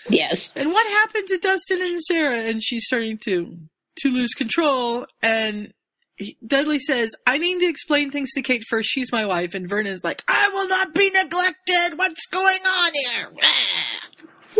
[0.09, 0.53] Yes.
[0.57, 2.41] And what happened to Dustin and Sarah?
[2.41, 3.57] And she's starting to,
[4.01, 5.07] to lose control.
[5.23, 5.73] And
[6.17, 8.89] he- Dudley says, I need to explain things to Kate first.
[8.91, 9.55] She's my wife.
[9.55, 11.97] And Vernon's like, I will not be neglected.
[11.99, 13.33] What's going on here?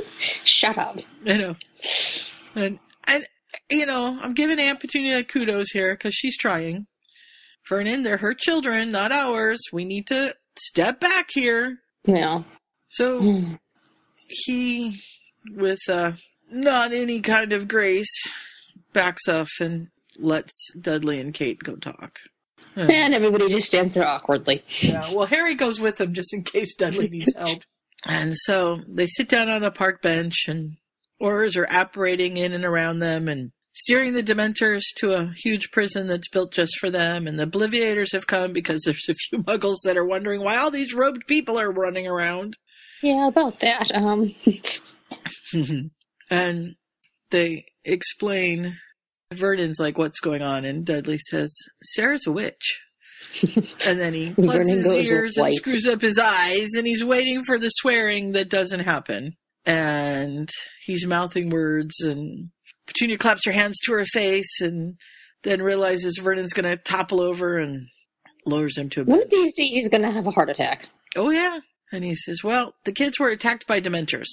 [0.45, 1.01] Shut up.
[1.25, 1.57] You know,
[2.55, 3.27] and and
[3.71, 6.87] you know, I'm giving Aunt Petunia kudos here because she's trying.
[7.69, 9.61] Vernon, they're her children, not ours.
[9.73, 11.79] We need to step back here.
[12.05, 12.43] Yeah.
[12.89, 13.55] So hmm.
[14.29, 15.01] he,
[15.51, 16.13] with uh,
[16.51, 18.29] not any kind of grace,
[18.93, 22.19] backs off and lets Dudley and Kate go talk.
[22.77, 24.65] And everybody just stands there awkwardly.
[24.81, 27.63] Yeah, well, Harry goes with them just in case Dudley needs help.
[28.07, 30.77] And so they sit down on a park bench, and
[31.23, 36.07] Aurors are apparating in and around them and steering the Dementors to a huge prison
[36.07, 37.27] that's built just for them.
[37.27, 40.71] And the Obliviators have come because there's a few muggles that are wondering why all
[40.71, 42.59] these robed people are running around.
[43.03, 43.91] Yeah, about that.
[43.95, 44.35] Um.
[46.31, 46.75] and
[47.31, 48.77] they explain.
[49.33, 52.81] Vernon's like, "What's going on?" And Dudley says, "Sarah's a witch."
[53.87, 57.59] and then he plugs his ears and screws up his eyes, and he's waiting for
[57.59, 59.33] the swearing that doesn't happen.
[59.67, 60.49] And
[60.85, 62.51] he's mouthing words, and
[62.87, 64.99] Petunia claps her hands to her face, and
[65.43, 67.89] then realizes Vernon's going to topple over and
[68.47, 69.25] lowers him to a One bench.
[69.25, 70.87] of these days he's gonna have a heart attack.
[71.17, 71.61] Oh yeah.
[71.93, 74.29] And he says, well, the kids were attacked by Dementors.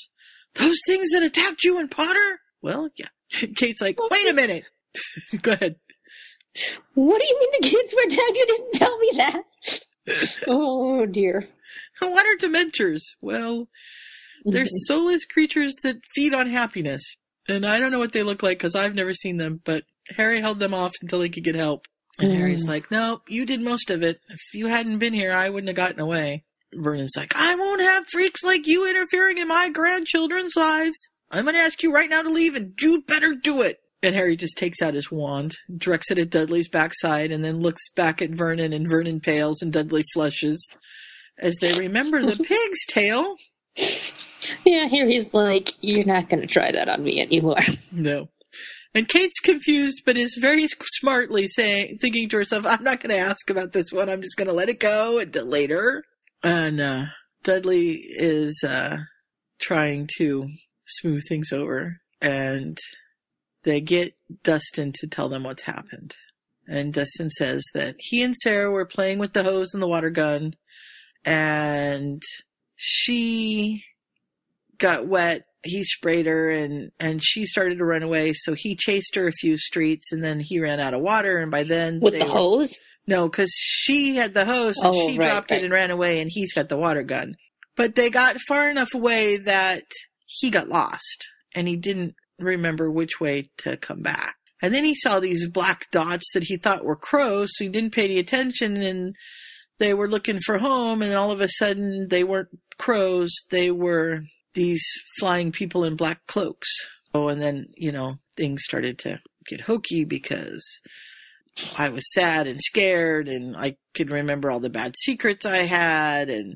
[0.56, 2.40] Those things that attacked you and Potter?
[2.62, 3.08] Well, yeah.
[3.56, 4.66] Kate's like, wait a minute.
[5.42, 5.76] Go ahead.
[6.96, 8.36] What do you mean the kids were attacked?
[8.38, 9.44] You didn't tell me that.
[10.48, 11.48] oh dear.
[12.00, 13.02] What are Dementors?
[13.22, 13.70] Well,
[14.44, 17.02] they're soulless creatures that feed on happiness.
[17.48, 19.84] And I don't know what they look like because I've never seen them, but
[20.18, 21.86] Harry held them off until he could get help.
[22.20, 22.38] And Mm.
[22.38, 24.20] Harry's like, no, you did most of it.
[24.30, 26.44] If you hadn't been here, I wouldn't have gotten away.
[26.74, 30.98] Vernon's like, I won't have freaks like you interfering in my grandchildren's lives.
[31.30, 33.80] I'm gonna ask you right now to leave and you better do it.
[34.04, 37.90] And Harry just takes out his wand, directs it at Dudley's backside, and then looks
[37.96, 40.68] back at Vernon, and Vernon pales and Dudley flushes
[41.38, 43.36] as they remember the pig's tail.
[44.66, 47.58] Yeah, here he's like, you're not gonna try that on me anymore.
[47.92, 48.30] No.
[48.94, 53.18] And Kate's confused, but is very smartly saying, thinking to herself, I'm not going to
[53.26, 54.10] ask about this one.
[54.10, 56.04] I'm just going to let it go until later.
[56.44, 57.06] And, uh,
[57.44, 58.98] Dudley is, uh,
[59.60, 60.48] trying to
[60.86, 62.78] smooth things over and
[63.64, 66.16] they get Dustin to tell them what's happened.
[66.68, 70.10] And Dustin says that he and Sarah were playing with the hose and the water
[70.10, 70.54] gun
[71.26, 72.22] and
[72.76, 73.84] she
[74.78, 75.46] got wet.
[75.64, 78.34] He sprayed her and, and she started to run away.
[78.34, 81.38] So he chased her a few streets and then he ran out of water.
[81.38, 82.80] And by then With they the were- hose?
[83.12, 85.60] No, cause she had the hose and Oh, she right, dropped right.
[85.60, 87.36] it and ran away and he's got the water gun.
[87.76, 89.84] But they got far enough away that
[90.26, 94.36] he got lost and he didn't remember which way to come back.
[94.62, 97.94] And then he saw these black dots that he thought were crows, so he didn't
[97.94, 99.16] pay any attention and
[99.80, 103.72] they were looking for home and then all of a sudden they weren't crows, they
[103.72, 104.22] were
[104.54, 104.84] these
[105.20, 106.70] flying people in black cloaks.
[107.14, 110.64] Oh, and then, you know, things started to get hokey because
[111.78, 116.30] I was sad and scared and I could remember all the bad secrets I had
[116.30, 116.56] and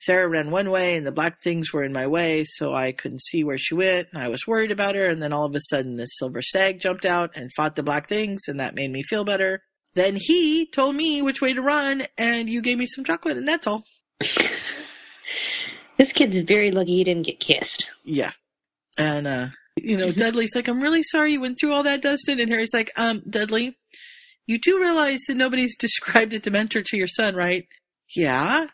[0.00, 3.22] Sarah ran one way and the black things were in my way so I couldn't
[3.22, 5.60] see where she went and I was worried about her and then all of a
[5.60, 9.02] sudden this silver stag jumped out and fought the black things and that made me
[9.02, 9.62] feel better.
[9.94, 13.48] Then he told me which way to run and you gave me some chocolate and
[13.48, 13.84] that's all.
[15.96, 17.90] This kid's very lucky he didn't get kissed.
[18.04, 18.32] Yeah.
[18.98, 22.40] And, uh, you know, Dudley's like, I'm really sorry you went through all that, Dustin.
[22.40, 23.76] And Harry's like, um, Dudley,
[24.46, 27.66] you do realize that nobody's described a Dementor to your son, right?
[28.14, 28.66] Yeah.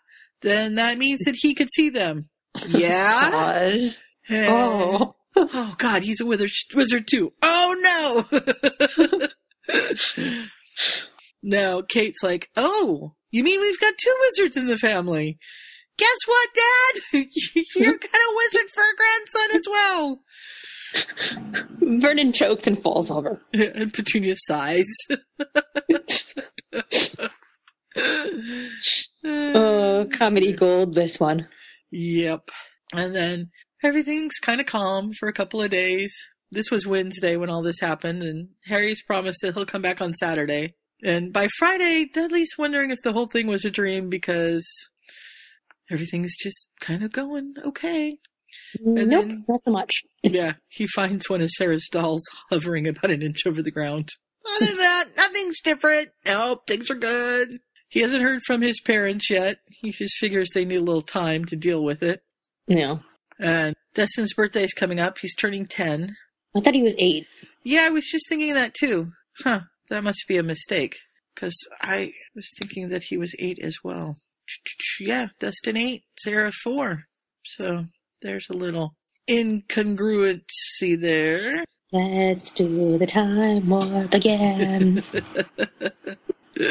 [0.42, 2.28] Then that means that he could see them.
[2.66, 3.76] Yeah.
[4.32, 5.10] Oh.
[5.34, 7.32] oh God, he's a wizard, wizard too.
[7.42, 10.28] Oh no!
[11.42, 15.38] no, Kate's like, oh, you mean we've got two wizards in the family?
[15.98, 17.26] Guess what, Dad?
[17.74, 20.20] You're got a wizard for a grandson as well.
[21.80, 23.40] Vernon chokes and falls over.
[23.52, 24.86] and Petunia sighs.
[29.22, 31.48] Oh, comedy gold, this one.
[31.90, 32.50] Yep.
[32.94, 33.50] And then
[33.82, 36.14] everything's kind of calm for a couple of days.
[36.50, 40.14] This was Wednesday when all this happened, and Harry's promised that he'll come back on
[40.14, 40.74] Saturday.
[41.02, 44.66] And by Friday, Dudley's wondering if the whole thing was a dream because
[45.90, 48.18] everything's just kind of going okay.
[48.84, 50.02] And nope, then, not so much.
[50.22, 54.08] yeah, he finds one of Sarah's dolls hovering about an inch over the ground.
[54.56, 56.08] Other than that, nothing's different.
[56.24, 57.60] Nope, things are good.
[57.88, 59.58] He hasn't heard from his parents yet.
[59.66, 62.22] He just figures they need a little time to deal with it.
[62.68, 62.98] Yeah.
[63.38, 65.18] And Dustin's birthday is coming up.
[65.18, 66.14] He's turning 10.
[66.54, 67.26] I thought he was 8.
[67.64, 69.12] Yeah, I was just thinking that too.
[69.42, 70.96] Huh, that must be a mistake.
[71.34, 74.16] Because I was thinking that he was 8 as well.
[75.00, 77.04] Yeah, Dustin 8, Sarah 4.
[77.44, 77.86] So
[78.22, 78.94] there's a little
[79.28, 81.64] incongruency there.
[81.92, 85.02] Let's do the time warp again.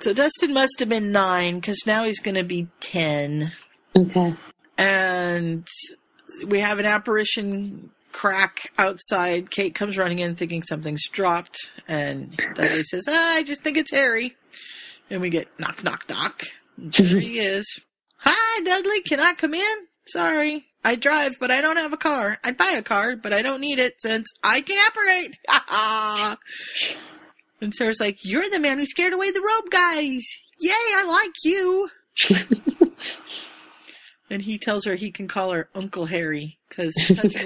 [0.00, 3.52] so Dustin must have been nine because now he's going to be ten.
[3.96, 4.34] Okay.
[4.76, 5.66] And
[6.46, 9.50] we have an apparition crack outside.
[9.50, 13.90] Kate comes running in thinking something's dropped, and Dudley says, ah, "I just think it's
[13.90, 14.36] Harry."
[15.10, 16.42] And we get knock, knock, knock.
[16.76, 17.80] There he is.
[18.18, 19.02] Hi, Dudley.
[19.02, 19.76] Can I come in?
[20.06, 20.64] Sorry.
[20.84, 22.38] I drive, but I don't have a car.
[22.42, 25.38] I'd buy a car, but I don't need it since I can apparate.
[27.60, 30.24] and Sarah's like, You're the man who scared away the robe guys.
[30.58, 31.88] Yay, I like you.
[34.30, 36.94] and he tells her he can call her Uncle Harry because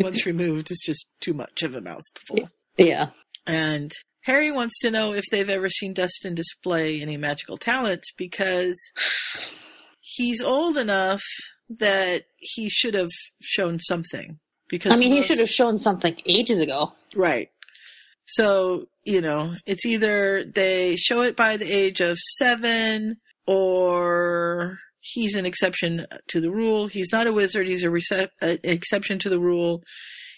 [0.00, 2.50] once removed it's just too much of a mouthful.
[2.76, 3.10] Yeah.
[3.46, 3.92] And
[4.22, 8.76] Harry wants to know if they've ever seen Dustin display any magical talents because
[10.00, 11.22] he's old enough
[11.70, 14.38] that he should have shown something.
[14.68, 16.92] Because I mean, he should have shown something ages ago.
[17.14, 17.50] Right.
[18.26, 25.36] So, you know, it's either they show it by the age of seven or he's
[25.36, 26.88] an exception to the rule.
[26.88, 27.68] He's not a wizard.
[27.68, 29.82] He's a rece- exception to the rule.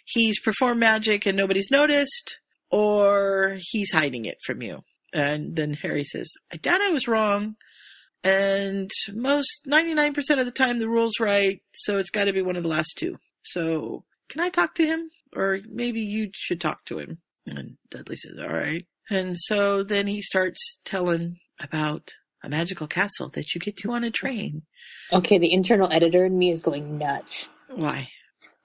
[0.05, 2.39] He's performed magic and nobody's noticed
[2.71, 4.81] or he's hiding it from you.
[5.15, 7.57] And then Harry says, I doubt I was wrong.
[8.25, 12.57] And most 99% of the time the rule's right, so it's got to be one
[12.57, 13.17] of the last two.
[13.43, 15.09] So, can I talk to him?
[15.35, 17.19] Or maybe you should talk to him.
[17.47, 18.87] And Dudley says, alright.
[19.11, 24.05] And so then he starts telling about a magical castle that you get to on
[24.05, 24.63] a train.
[25.13, 27.53] Okay, the internal editor in me is going nuts.
[27.69, 28.09] Why?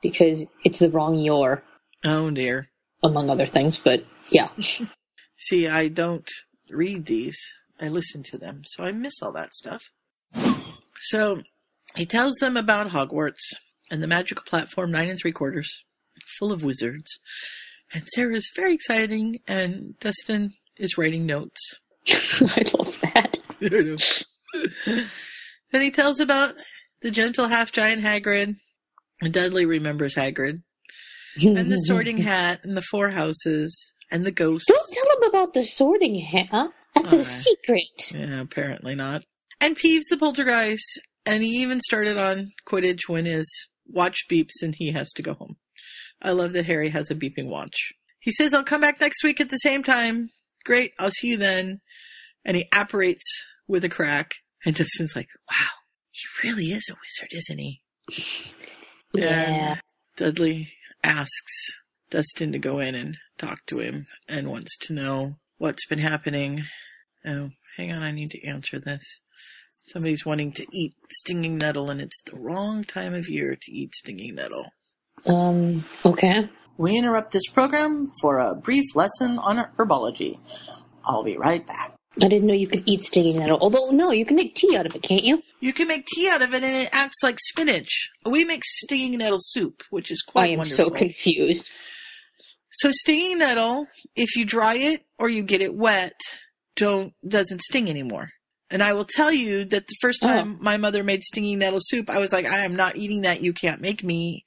[0.01, 1.63] Because it's the wrong your.
[2.03, 2.69] Oh dear.
[3.01, 4.49] Among other things, but yeah.
[5.37, 6.29] See, I don't
[6.69, 7.39] read these.
[7.79, 9.81] I listen to them, so I miss all that stuff.
[10.99, 11.41] So
[11.95, 13.53] he tells them about Hogwarts
[13.91, 15.83] and the magical platform nine and three quarters,
[16.39, 17.19] full of wizards.
[17.93, 21.79] And Sarah's very exciting, and Dustin is writing notes.
[22.09, 23.39] I love that.
[25.71, 26.55] then he tells about
[27.01, 28.55] the gentle half giant Hagrid,
[29.21, 30.63] and Dudley remembers Hagrid,
[31.41, 34.67] and the sorting hat, and the four houses, and the ghosts.
[34.67, 36.71] Don't tell him about the sorting hat.
[36.95, 38.11] That's a secret.
[38.13, 39.23] Yeah, apparently not.
[39.59, 43.45] And Peeves the poltergeist, and he even started on Quidditch when his
[43.87, 45.57] watch beeps and he has to go home.
[46.21, 47.93] I love that Harry has a beeping watch.
[48.19, 50.29] He says, I'll come back next week at the same time.
[50.63, 51.81] Great, I'll see you then.
[52.45, 54.31] And he apparates with a crack.
[54.65, 55.67] And Dustin's like, wow,
[56.11, 57.81] he really is a wizard, isn't he?
[59.15, 59.73] Yeah.
[59.73, 59.81] And
[60.17, 61.67] Dudley asks
[62.09, 66.63] Dustin to go in and talk to him and wants to know what's been happening
[67.25, 69.03] Oh, hang on, I need to answer this.
[69.81, 73.93] Somebody's wanting to eat stinging nettle, and it's the wrong time of year to eat
[73.93, 74.65] stinging nettle.
[75.25, 76.49] Um, okay.
[76.77, 80.39] We interrupt this program for a brief lesson on herbology.
[81.05, 81.95] I'll be right back.
[82.21, 83.57] I didn't know you could eat stinging nettle.
[83.59, 85.41] Although, no, you can make tea out of it, can't you?
[85.59, 88.09] You can make tea out of it, and it acts like spinach.
[88.25, 90.85] We make stinging nettle soup, which is quite I am wonderful.
[90.85, 91.71] so confused.
[92.71, 96.19] So stinging nettle, if you dry it or you get it wet,
[96.75, 98.29] don't doesn't sting anymore.
[98.69, 100.63] And I will tell you that the first time oh.
[100.63, 103.43] my mother made stinging nettle soup, I was like, I am not eating that.
[103.43, 104.45] You can't make me.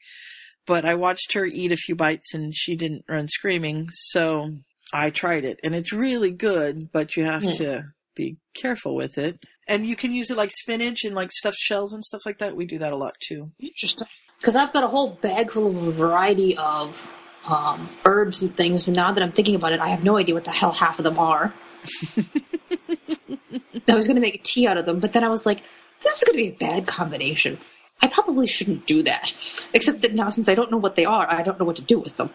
[0.66, 3.86] But I watched her eat a few bites and she didn't run screaming.
[3.92, 4.50] So
[4.92, 7.56] I tried it and it's really good, but you have mm.
[7.58, 7.84] to
[8.16, 9.38] be careful with it.
[9.68, 12.56] And you can use it like spinach and like stuffed shells and stuff like that.
[12.56, 13.52] We do that a lot too.
[13.60, 14.08] Interesting.
[14.40, 17.06] because I've got a whole bag full of a variety of
[17.46, 20.34] um, herbs and things, and now that I'm thinking about it, I have no idea
[20.34, 21.54] what the hell half of them are.
[23.88, 25.62] I was going to make a tea out of them, but then I was like,
[26.02, 27.58] this is going to be a bad combination.
[28.02, 29.32] I probably shouldn't do that.
[29.72, 31.82] Except that now, since I don't know what they are, I don't know what to
[31.82, 32.30] do with them.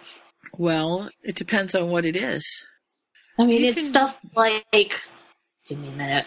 [0.58, 2.44] Well, it depends on what it is.
[3.38, 4.94] I mean, You it's can- stuff like.
[5.68, 6.26] Give me a minute.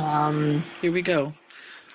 [0.00, 1.34] Um, Here we go.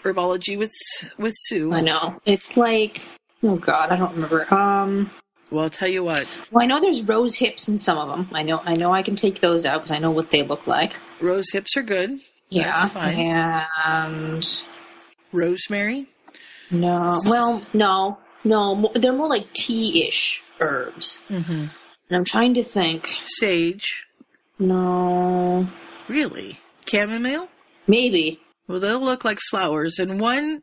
[0.04, 0.72] Herbology with
[1.18, 1.72] with Sue.
[1.72, 3.02] I know it's like.
[3.44, 4.52] Oh God, I don't remember.
[4.54, 5.10] Um,
[5.52, 6.26] Well, I'll tell you what.
[6.52, 8.30] well, I know there's rose hips in some of them.
[8.32, 10.66] I know, I know, I can take those out because I know what they look
[10.66, 10.94] like.
[11.22, 12.20] Rose hips are good.
[12.50, 12.90] Yeah,
[13.86, 14.64] and
[15.32, 16.08] Rosemary.
[16.70, 21.24] no, well, no, no, they're more like tea-ish herbs.
[21.30, 21.52] Mm-hmm.
[21.54, 23.08] And I'm trying to think.
[23.26, 24.04] Sage.
[24.60, 25.68] No,
[26.08, 26.60] Really?
[26.86, 27.48] Chamomile?
[27.88, 28.40] maybe.
[28.68, 30.62] Well, they'll look like flowers, and one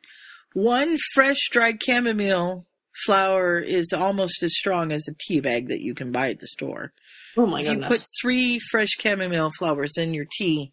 [0.54, 2.64] one fresh dried chamomile
[3.06, 6.46] flower is almost as strong as a tea bag that you can buy at the
[6.48, 6.92] store.
[7.36, 7.88] Oh my if you goodness.
[7.88, 10.72] put three fresh chamomile flowers in your tea,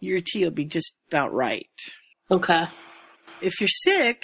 [0.00, 1.66] your tea will be just about right.
[2.30, 2.64] okay.
[3.42, 4.22] If you're sick,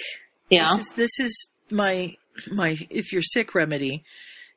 [0.49, 0.75] Yeah.
[0.77, 2.15] this is, this is my
[2.51, 4.03] my if you're sick remedy.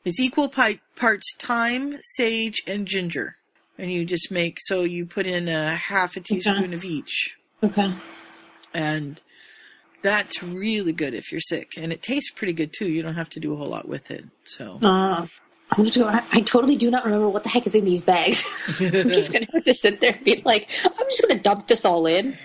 [0.04, 3.34] It's equal pi- parts thyme, sage, and ginger,
[3.78, 7.94] and you just make so you put in a half a teaspoon of each, Okay.
[8.74, 9.20] and
[10.04, 12.86] that's really good if you're sick, and it tastes pretty good too.
[12.88, 14.24] You don't have to do a whole lot with it.
[14.44, 15.26] So Uh,
[15.72, 16.04] I'm going to.
[16.06, 18.44] I, I totally do not remember what the heck is in these bags.
[18.80, 21.42] I'm just going to have to sit there and be like, I'm just going to
[21.42, 22.36] dump this all in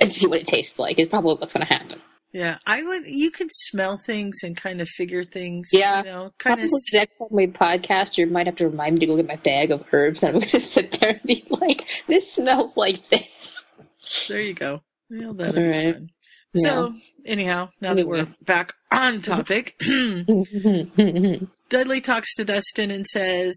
[0.00, 0.98] and see what it tastes like.
[0.98, 2.00] Is probably what's going to happen.
[2.32, 3.06] yeah, I would.
[3.06, 5.68] You can smell things and kind of figure things.
[5.72, 5.98] Yeah.
[5.98, 6.82] you know, kind Probably of.
[6.94, 9.72] next time we podcast, you might have to remind me to go get my bag
[9.72, 13.66] of herbs, and I'm going to sit there and be like, "This smells like this."
[14.28, 14.80] There you go.
[15.10, 15.94] Well, that'll All right.
[15.94, 16.10] fun.
[16.54, 16.94] So,
[17.24, 19.78] anyhow, now that we're back on topic,
[21.68, 23.56] Dudley talks to Dustin and says,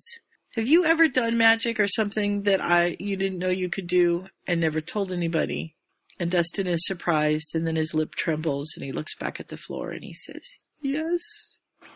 [0.55, 4.27] "Have you ever done magic or something that I you didn't know you could do
[4.47, 5.75] and never told anybody?"
[6.19, 9.57] And Dustin is surprised, and then his lip trembles, and he looks back at the
[9.57, 10.43] floor and he says,
[10.81, 11.19] "Yes."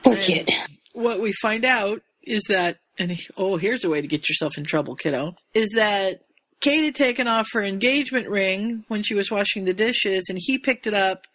[0.03, 0.49] Poor kid.
[0.93, 4.57] What we find out is that, and he, oh, here's a way to get yourself
[4.57, 6.21] in trouble, kiddo, is that
[6.59, 10.57] Kate had taken off her engagement ring when she was washing the dishes, and he
[10.57, 11.27] picked it up,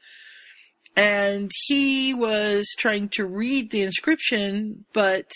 [0.97, 5.31] and he was trying to read the inscription, but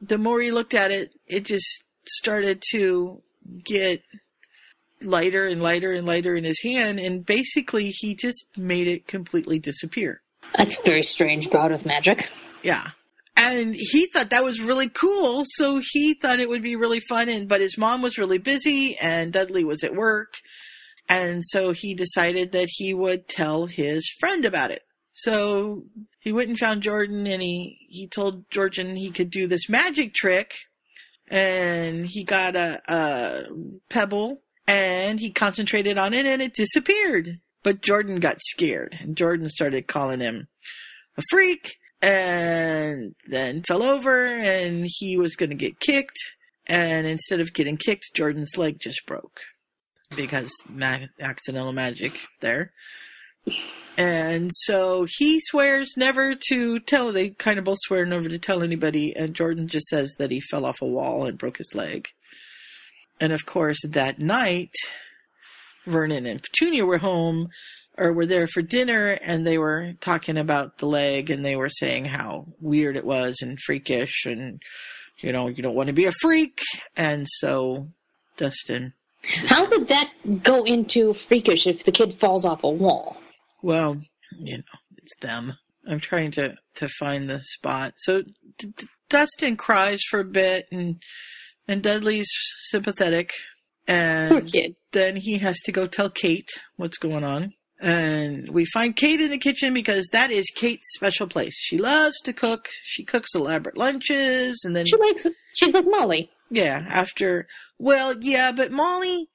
[0.00, 3.22] the more he looked at it, it just started to
[3.64, 4.02] get
[5.02, 9.58] lighter and lighter and lighter in his hand, and basically he just made it completely
[9.58, 10.20] disappear.
[10.56, 12.30] That's very strange bout of magic.
[12.62, 12.88] Yeah.
[13.36, 17.28] And he thought that was really cool, so he thought it would be really fun
[17.28, 20.34] and but his mom was really busy and Dudley was at work.
[21.08, 24.82] And so he decided that he would tell his friend about it.
[25.12, 25.84] So
[26.20, 30.14] he went and found Jordan and he, he told Jordan he could do this magic
[30.14, 30.54] trick
[31.28, 33.44] and he got a, a
[33.88, 37.38] pebble and he concentrated on it and it disappeared.
[37.62, 40.48] But Jordan got scared and Jordan started calling him
[41.16, 46.18] a freak and then fell over and he was going to get kicked.
[46.66, 49.40] And instead of getting kicked jordan's leg just broke
[50.14, 50.52] because
[51.20, 52.72] accidental magic there.
[53.96, 58.62] And so he swears never to tell they kind of both swear never to tell
[58.62, 62.08] anybody and jordan just says that he fell off a wall and broke his leg.
[63.20, 64.74] And of course that night
[65.86, 67.48] vernon and petunia were home
[67.98, 71.68] or were there for dinner and they were talking about the leg and they were
[71.68, 74.60] saying how weird it was and freakish and
[75.18, 76.60] you know you don't want to be a freak.
[76.96, 77.88] And so
[78.36, 78.92] dustin
[79.46, 80.10] How would that
[80.42, 83.16] go into freakish if the kid falls off a wall?
[83.62, 83.96] well
[84.38, 85.54] you know it's them.
[85.88, 87.94] I'm trying to to find the spot.
[87.96, 88.22] So
[88.58, 90.96] D- D- dustin cries for a bit and
[91.68, 92.28] and dudley's
[92.68, 93.32] sympathetic
[93.86, 94.50] and
[94.92, 99.30] then he has to go tell kate what's going on and we find Kate in
[99.30, 101.54] the kitchen because that is Kate's special place.
[101.58, 102.68] She loves to cook.
[102.82, 105.26] She cooks elaborate lunches and then She likes.
[105.54, 106.30] She's like Molly.
[106.50, 107.46] yeah, after
[107.78, 109.28] well, yeah, but Molly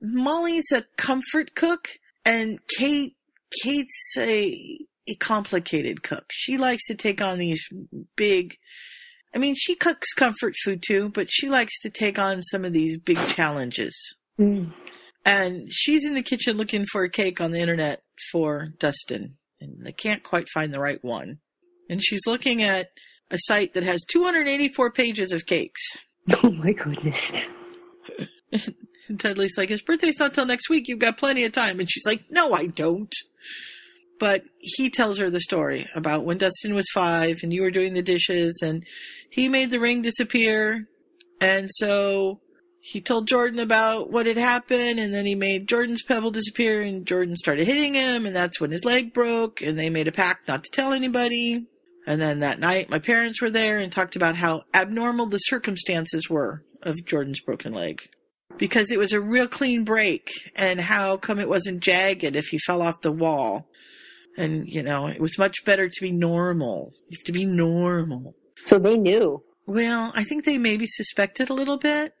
[0.00, 1.88] Molly's a comfort cook
[2.24, 3.14] and Kate
[3.62, 6.24] Kate's a a complicated cook.
[6.32, 7.62] She likes to take on these
[8.16, 8.56] big
[9.34, 12.72] I mean, she cooks comfort food too, but she likes to take on some of
[12.72, 13.94] these big challenges.
[14.40, 14.72] Mm.
[15.26, 18.00] And she's in the kitchen looking for a cake on the internet
[18.32, 21.40] for Dustin, and they can't quite find the right one.
[21.90, 22.88] And she's looking at
[23.30, 25.82] a site that has 284 pages of cakes.
[26.42, 27.32] Oh my goodness.
[29.08, 30.88] And Dudley's like, his birthday's not till next week.
[30.88, 31.78] You've got plenty of time.
[31.78, 33.12] And she's like, no, I don't.
[34.18, 37.94] but he tells her the story about when Dustin was five and you were doing
[37.94, 38.84] the dishes and
[39.30, 40.88] he made the ring disappear.
[41.40, 42.40] And so
[42.88, 47.04] he told Jordan about what had happened and then he made Jordan's pebble disappear and
[47.04, 50.46] Jordan started hitting him and that's when his leg broke and they made a pact
[50.46, 51.66] not to tell anybody.
[52.06, 56.30] And then that night my parents were there and talked about how abnormal the circumstances
[56.30, 58.02] were of Jordan's broken leg.
[58.56, 62.58] Because it was a real clean break and how come it wasn't jagged if he
[62.58, 63.66] fell off the wall.
[64.38, 66.92] And, you know, it was much better to be normal.
[67.08, 68.36] You have to be normal.
[68.62, 69.42] So they knew.
[69.66, 72.14] Well, I think they maybe suspected a little bit.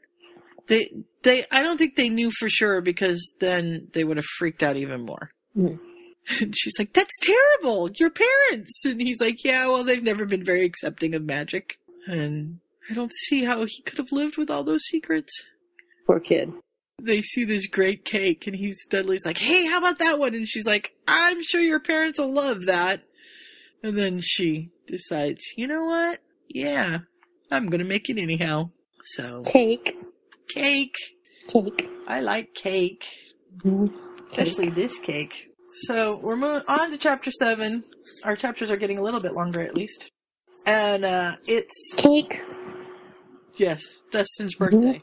[0.68, 0.90] They,
[1.22, 4.76] they, I don't think they knew for sure because then they would have freaked out
[4.76, 5.30] even more.
[5.56, 5.78] Mm.
[6.40, 7.90] And she's like, that's terrible.
[7.94, 8.84] Your parents.
[8.84, 11.78] And he's like, yeah, well, they've never been very accepting of magic.
[12.06, 12.60] And
[12.90, 15.32] I don't see how he could have lived with all those secrets.
[16.06, 16.52] Poor kid.
[17.02, 20.34] They see this great cake and he's Dudley's like, hey, how about that one?
[20.34, 23.02] And she's like, I'm sure your parents will love that.
[23.82, 26.20] And then she decides, you know what?
[26.48, 27.00] Yeah,
[27.50, 28.70] I'm gonna make it anyhow.
[29.02, 29.42] So.
[29.42, 29.96] Cake.
[30.48, 30.94] Cake.
[31.48, 31.90] Cake.
[32.06, 33.04] I like cake.
[33.58, 33.92] Mm.
[34.30, 35.34] Especially this cake.
[35.84, 37.84] So we're moving on to chapter seven.
[38.24, 40.10] Our chapters are getting a little bit longer at least.
[40.66, 41.94] And, uh, it's.
[41.96, 42.40] Cake.
[43.56, 45.02] Yes, Dustin's birthday.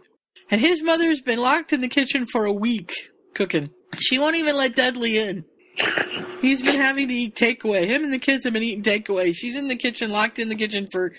[0.49, 2.91] And his mother's been locked in the kitchen for a week
[3.33, 3.69] cooking.
[3.99, 5.45] She won't even let Dudley in.
[6.41, 7.87] He's been having to eat takeaway.
[7.87, 9.33] Him and the kids have been eating takeaway.
[9.33, 11.13] She's in the kitchen, locked in the kitchen for,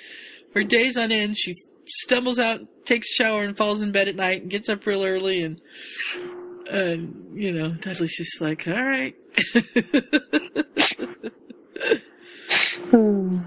[0.52, 1.36] for days on end.
[1.36, 1.54] She
[1.87, 5.05] stumbles out, takes a shower, and falls in bed at night and gets up real
[5.05, 5.43] early.
[5.43, 5.61] And,
[6.70, 9.14] and you know, Dudley's just like, all right.
[12.91, 13.45] Hmm.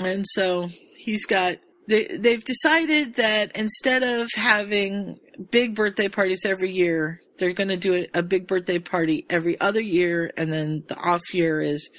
[0.00, 5.18] And so he's got they they've decided that instead of having
[5.50, 9.60] big birthday parties every year, they're going to do a, a big birthday party every
[9.60, 11.90] other year, and then the off year is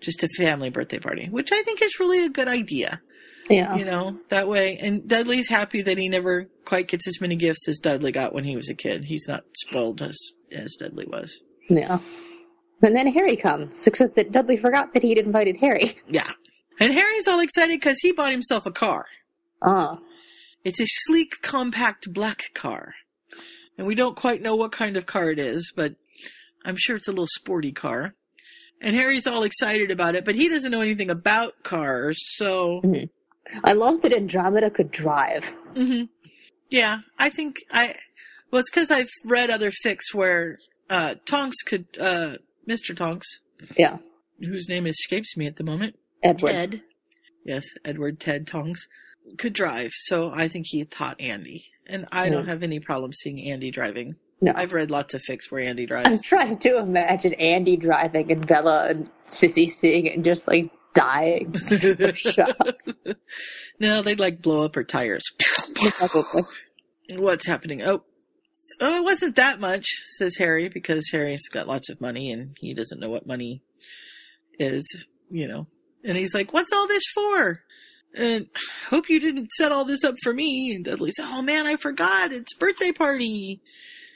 [0.00, 3.00] just a family birthday party, which I think is really a good idea.
[3.50, 3.76] Yeah.
[3.76, 4.78] You know, that way.
[4.78, 8.44] And Dudley's happy that he never quite gets as many gifts as Dudley got when
[8.44, 9.04] he was a kid.
[9.04, 10.16] He's not spoiled as
[10.50, 11.40] as Dudley was.
[11.68, 11.98] Yeah.
[12.82, 15.96] And then Harry comes, except that Dudley forgot that he'd invited Harry.
[16.08, 16.28] Yeah.
[16.80, 19.06] And Harry's all excited because he bought himself a car.
[19.62, 19.98] Ah.
[20.64, 22.94] It's a sleek, compact black car.
[23.78, 25.94] And we don't quite know what kind of car it is, but
[26.64, 28.14] I'm sure it's a little sporty car.
[28.80, 32.80] And Harry's all excited about it, but he doesn't know anything about cars, so.
[32.84, 33.08] Mhm.
[33.62, 35.54] I love that Andromeda could drive.
[35.74, 36.04] Mm-hmm.
[36.70, 37.94] Yeah, I think I.
[38.50, 42.36] Well, it's because I've read other fics where uh, Tonks could, uh,
[42.68, 42.96] Mr.
[42.96, 43.26] Tonks,
[43.76, 43.98] Yeah.
[44.38, 46.52] whose name escapes me at the moment, Edward.
[46.52, 46.82] Ted.
[47.44, 48.86] Yes, Edward Ted Tonks
[49.38, 51.64] could drive, so I think he taught Andy.
[51.86, 52.48] And I don't Hmm.
[52.50, 54.16] have any problem seeing Andy driving.
[54.40, 54.52] No.
[54.54, 56.08] I've read lots of fics where Andy drives.
[56.08, 60.70] I'm trying to imagine Andy driving and Bella and Sissy seeing it and just like
[60.94, 61.54] dying.
[61.70, 62.56] of shock.
[63.78, 65.24] no, they'd like blow up her tires.
[67.12, 67.82] What's happening?
[67.82, 68.02] Oh,
[68.80, 69.86] oh, it wasn't that much,
[70.16, 73.62] says Harry, because Harry's got lots of money and he doesn't know what money
[74.58, 75.66] is, you know.
[76.04, 77.60] And he's like, what's all this for?
[78.14, 78.48] And
[78.88, 80.72] hope you didn't set all this up for me.
[80.74, 82.32] And Dudley Dudley's, oh man, I forgot.
[82.32, 83.60] It's birthday party.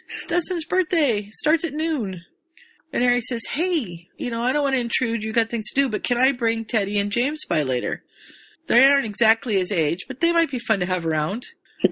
[0.09, 1.31] It's Dustin's birthday.
[1.33, 2.23] Starts at noon.
[2.93, 5.23] And Harry says, hey, you know, I don't want to intrude.
[5.23, 8.03] You've got things to do, but can I bring Teddy and James by later?
[8.67, 11.45] They aren't exactly his age, but they might be fun to have around.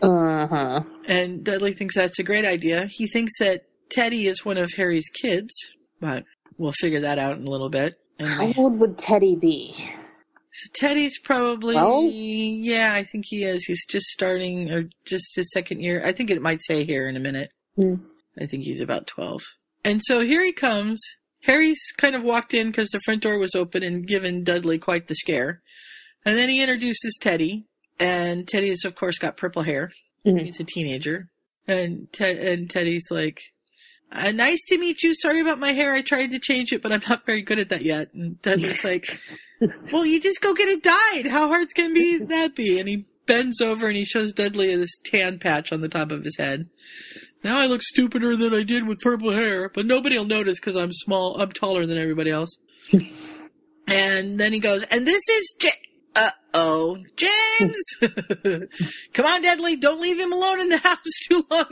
[0.02, 0.80] Uh huh.
[1.06, 2.86] And Dudley thinks that's a great idea.
[2.90, 5.52] He thinks that Teddy is one of Harry's kids,
[6.00, 6.24] but
[6.58, 7.98] we'll figure that out in a little bit.
[8.18, 9.74] And How old would Teddy be?
[10.52, 12.10] so Teddy's probably, Twelve?
[12.10, 13.64] yeah, I think he is.
[13.64, 16.00] He's just starting, or just his second year.
[16.04, 17.50] I think it might say here in a minute.
[17.76, 17.96] Hmm.
[18.40, 19.42] I think he's about 12.
[19.86, 21.00] And so here he comes.
[21.44, 25.06] Harry's kind of walked in because the front door was open and given Dudley quite
[25.06, 25.62] the scare.
[26.24, 27.66] And then he introduces Teddy.
[28.00, 29.92] And Teddy has, of course, got purple hair.
[30.26, 30.42] Mhm.
[30.44, 31.28] He's a teenager.
[31.68, 33.40] And, Ted and Teddy's like,
[34.10, 35.14] uh, nice to meet you.
[35.14, 35.92] Sorry about my hair.
[35.94, 38.12] I tried to change it, but I'm not very good at that yet.
[38.12, 39.18] And Dudley's like,
[39.92, 41.26] well, you just go get it dyed.
[41.28, 42.80] How hard can be that be?
[42.80, 46.24] And he bends over and he shows Dudley this tan patch on the top of
[46.24, 46.66] his head.
[47.44, 50.76] Now I look stupider than I did with purple hair, but nobody will notice because
[50.76, 51.40] I'm small.
[51.40, 52.58] I'm taller than everybody else.
[53.86, 55.70] and then he goes, and this is J-
[56.16, 57.84] uh oh, James.
[59.12, 61.66] Come on, Dudley, don't leave him alone in the house too long.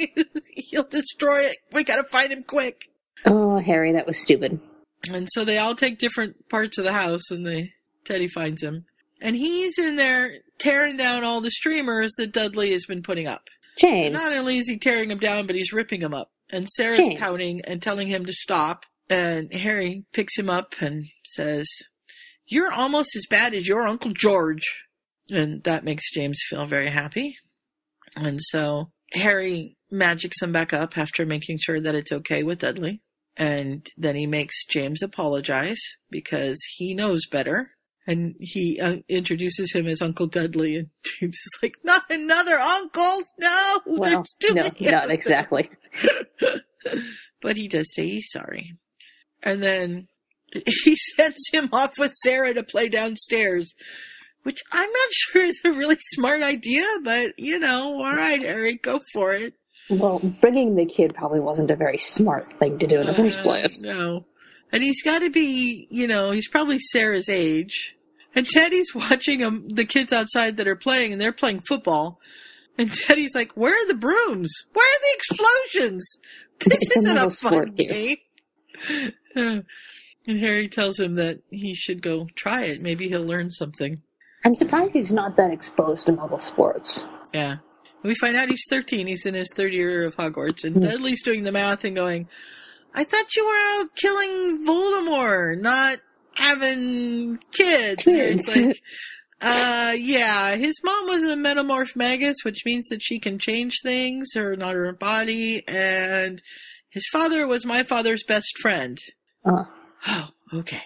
[0.55, 1.57] He'll destroy it.
[1.73, 2.91] We gotta find him quick.
[3.27, 4.61] Oh, Harry, that was stupid.
[5.09, 7.73] And so they all take different parts of the house and they,
[8.05, 8.85] Teddy finds him.
[9.21, 13.49] And he's in there tearing down all the streamers that Dudley has been putting up.
[13.79, 14.15] James.
[14.15, 16.31] Not only is he tearing him down, but he's ripping him up.
[16.51, 17.19] And Sarah's James.
[17.19, 18.85] pouting and telling him to stop.
[19.11, 21.67] And Harry picks him up and says,
[22.47, 24.85] You're almost as bad as your Uncle George.
[25.31, 27.37] And that makes James feel very happy.
[28.17, 33.01] And so Harry magics him back up after making sure that it's okay with Dudley.
[33.37, 37.71] And then he makes James apologize because he knows better.
[38.07, 43.23] And he uh, introduces him as Uncle Dudley, and James is like, "Not another uncle!
[43.39, 45.71] No, Well, no, not exactly.
[47.41, 48.75] but he does say he's sorry,
[49.43, 50.09] and then
[50.85, 53.75] he sends him off with Sarah to play downstairs,
[54.43, 56.85] which I'm not sure is a really smart idea.
[57.03, 59.55] But you know, all right, Eric, go for it.
[59.91, 63.39] Well, bringing the kid probably wasn't a very smart thing to do in the first
[63.39, 63.83] Uh, place.
[63.83, 64.25] No.
[64.73, 67.97] And he's got to be, you know, he's probably Sarah's age.
[68.35, 72.19] And Teddy's watching um, the kids outside that are playing, and they're playing football.
[72.77, 74.53] And Teddy's like, "Where are the brooms?
[74.73, 76.05] Where are the explosions?
[76.67, 78.17] This It's isn't another a fun sport here."
[78.87, 79.13] game."
[80.27, 82.83] and Harry tells him that he should go try it.
[82.83, 84.03] Maybe he'll learn something.
[84.45, 87.03] I'm surprised he's not that exposed to muggle sports.
[87.33, 87.57] Yeah.
[88.03, 89.07] We find out he's 13.
[89.07, 90.65] He's in his third year of Hogwarts.
[90.65, 92.29] And Dudley's doing the math and going,
[92.95, 95.99] I thought you were out killing Voldemort, not
[96.35, 98.07] having kids.
[98.07, 98.67] And Harry's Kids.
[98.67, 98.83] like,
[99.41, 104.57] uh, yeah, his mom was a metamorphmagus, which means that she can change things her
[104.57, 105.63] not her body.
[105.67, 106.41] And
[106.91, 108.99] his father was my father's best friend.
[109.45, 109.65] Uh,
[110.07, 110.83] Oh, okay.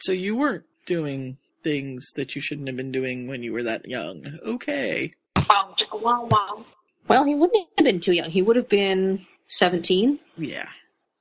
[0.00, 3.86] So you weren't doing things that you shouldn't have been doing when you were that
[3.86, 4.24] young.
[4.44, 5.12] Okay.
[5.36, 6.64] Wow, wow, wow.
[7.08, 8.30] well, he wouldn't have been too young.
[8.30, 10.18] He would have been 17.
[10.38, 10.68] Yeah.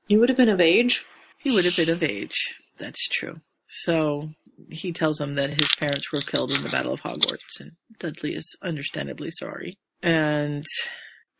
[0.08, 1.06] He would have been of age.
[1.40, 2.56] He would have been of age.
[2.78, 3.36] That's true.
[3.68, 4.30] So
[4.70, 8.36] he tells him that his parents were killed in the Battle of Hogwarts, and Dudley
[8.36, 9.78] is understandably sorry.
[10.02, 10.66] And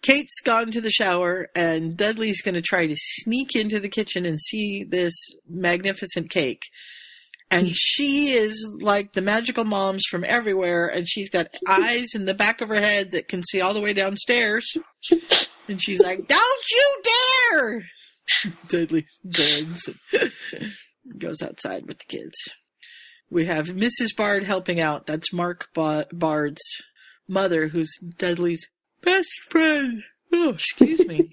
[0.02, 4.26] Kate's gone to the shower, and Dudley's going to try to sneak into the kitchen
[4.26, 5.14] and see this
[5.48, 6.62] magnificent cake.
[7.52, 12.34] And she is like the magical moms from everywhere, and she's got eyes in the
[12.34, 14.76] back of her head that can see all the way downstairs.
[15.68, 17.84] And she's like, Don't you dare!
[18.70, 20.72] Dudley begs and
[21.18, 22.36] goes outside with the kids.
[23.30, 24.16] We have Mrs.
[24.16, 25.06] Bard helping out.
[25.06, 26.62] That's Mark ba- Bard's
[27.28, 28.68] mother, who's Dudley's
[29.02, 30.04] best friend.
[30.32, 31.32] Oh, excuse me.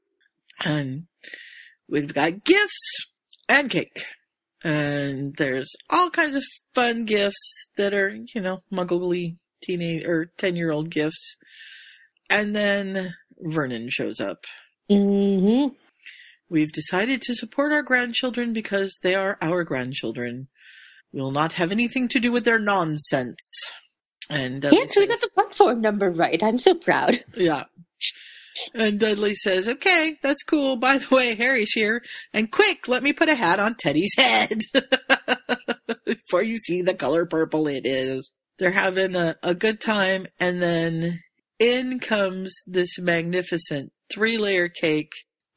[0.60, 1.06] and
[1.88, 3.06] we've got gifts
[3.48, 4.04] and cake.
[4.64, 10.56] And there's all kinds of fun gifts that are, you know, muggly teenage or 10
[10.56, 11.36] year old gifts.
[12.30, 14.44] And then Vernon shows up.
[14.90, 15.74] Mm-hmm.
[16.52, 20.48] We've decided to support our grandchildren because they are our grandchildren.
[21.10, 23.70] We'll not have anything to do with their nonsense.
[24.28, 26.42] And He actually says, got the platform number right.
[26.42, 27.24] I'm so proud.
[27.34, 27.64] yeah.
[28.74, 30.76] And Dudley says, okay, that's cool.
[30.76, 32.02] By the way, Harry's here.
[32.34, 34.60] And quick, let me put a hat on Teddy's head.
[36.04, 38.30] Before you see the color purple it is.
[38.58, 40.26] They're having a, a good time.
[40.38, 41.22] And then
[41.58, 45.12] in comes this magnificent three layer cake,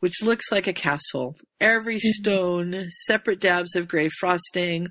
[0.06, 1.36] which looks like a castle.
[1.60, 2.10] Every mm-hmm.
[2.10, 4.90] stone, separate dabs of gray frosting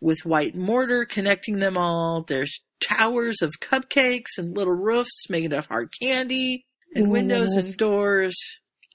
[0.00, 2.24] with white mortar connecting them all.
[2.26, 7.68] There's towers of cupcakes and little roofs made of hard candy and oh windows Yes.
[7.68, 8.36] and doors.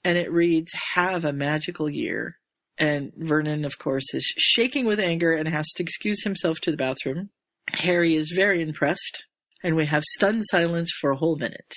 [0.04, 2.36] And it reads, have a magical year.
[2.76, 6.76] And Vernon, of course, is shaking with anger and has to excuse himself to the
[6.76, 7.30] bathroom.
[7.70, 9.24] Harry is very impressed,
[9.64, 11.72] and we have stunned silence for a whole minute.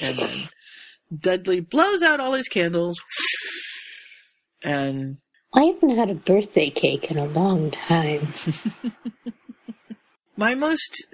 [0.00, 0.48] And then
[1.20, 3.00] Dudley blows out all his candles,
[4.62, 5.18] and
[5.52, 8.32] I haven't had a birthday cake in a long time.
[10.36, 11.06] my most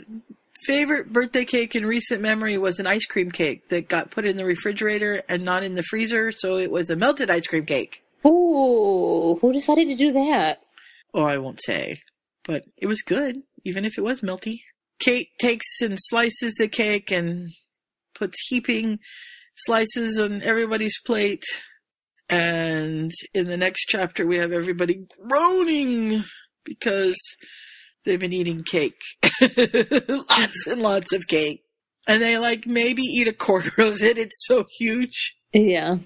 [0.65, 4.37] favorite birthday cake in recent memory was an ice cream cake that got put in
[4.37, 8.03] the refrigerator and not in the freezer, so it was a melted ice cream cake.
[8.27, 10.59] Ooh, who decided to do that?
[11.15, 12.03] Oh, I won't say,
[12.45, 14.61] but it was good, even if it was melty.
[15.01, 17.49] Kate takes and slices the cake and
[18.15, 18.99] puts heaping
[19.67, 21.45] slices on everybody's plate.
[22.29, 26.25] And in the next chapter, we have everybody groaning
[26.65, 27.17] because
[28.05, 29.01] they've been eating cake.
[29.41, 31.63] lots and lots of cake.
[32.07, 34.19] And they like maybe eat a quarter of it.
[34.19, 35.37] It's so huge.
[35.53, 35.99] Yeah.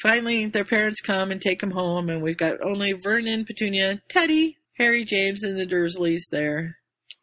[0.00, 4.56] Finally, their parents come and take them home, and we've got only Vernon, Petunia, Teddy,
[4.78, 6.78] Harry, James, and the Dursleys there.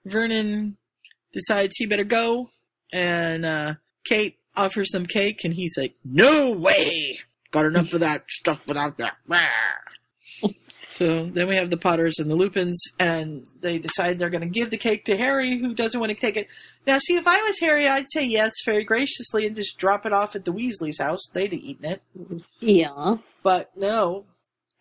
[0.06, 0.78] Vernon
[1.34, 2.50] decides he better go,
[2.94, 3.74] and uh,
[4.06, 7.20] Kate offers them cake, and he's like, "No way!
[7.52, 9.16] Got enough of that stuff without that."
[10.90, 14.48] So then we have the Potters and the Lupins, and they decide they're going to
[14.48, 16.48] give the cake to Harry, who doesn't want to take it.
[16.88, 20.14] Now, see, if I was Harry, I'd say yes very graciously and just drop it
[20.14, 21.20] off at the Weasley's house.
[21.32, 22.02] They'd have eaten it.
[22.62, 23.18] Yeah.
[23.44, 24.26] But no,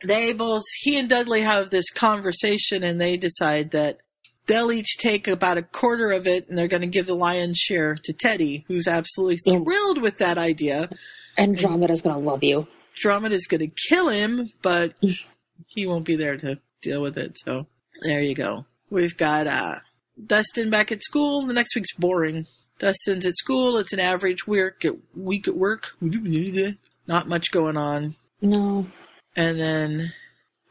[0.07, 4.01] they both, he and Dudley have this conversation and they decide that
[4.47, 7.59] they'll each take about a quarter of it and they're going to give the lion's
[7.59, 10.89] share to Teddy, who's absolutely thrilled with that idea.
[11.37, 12.67] And Andromeda's gonna love you.
[12.97, 14.95] Andromeda's going to kill him, but
[15.67, 17.39] he won't be there to deal with it.
[17.45, 17.67] So
[18.03, 18.65] there you go.
[18.91, 19.81] We've got uh,
[20.25, 21.47] Dustin back at school.
[21.47, 22.47] The next week's boring.
[22.79, 23.79] Dustin's at school.
[23.79, 25.89] It's an average week at, week at work.
[27.07, 28.15] Not much going on.
[28.41, 28.87] No.
[29.35, 30.13] And then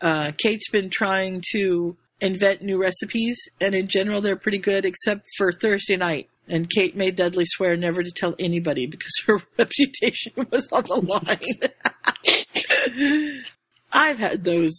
[0.02, 5.26] uh, Kate's been trying to invent new recipes, and in general, they're pretty good, except
[5.38, 6.30] for Thursday night.
[6.48, 11.02] And Kate made Dudley swear never to tell anybody because her reputation was on the
[13.02, 13.44] line.
[13.92, 14.78] I've had those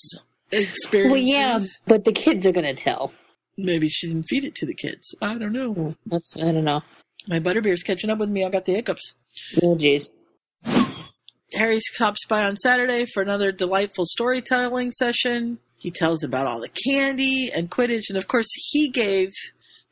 [0.51, 1.13] experiences.
[1.13, 3.13] Well, yeah, but the kids are gonna tell.
[3.59, 5.15] Maybe she didn't feed it to the kids.
[5.23, 5.73] I don't know.
[5.73, 6.83] Hmm, that's I don't know.
[7.27, 8.45] My butterbeer's catching up with me.
[8.45, 9.15] I got the hiccups.
[9.63, 10.13] Oh, jeez.
[11.55, 15.59] Harry stops by on Saturday for another delightful storytelling session.
[15.79, 19.33] He tells about all the candy and Quidditch, and of course, he gave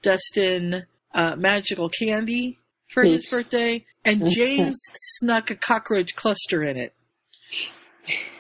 [0.03, 2.59] Dustin uh, magical candy
[2.93, 4.77] for his birthday, and James
[5.19, 6.95] snuck a cockroach cluster in it.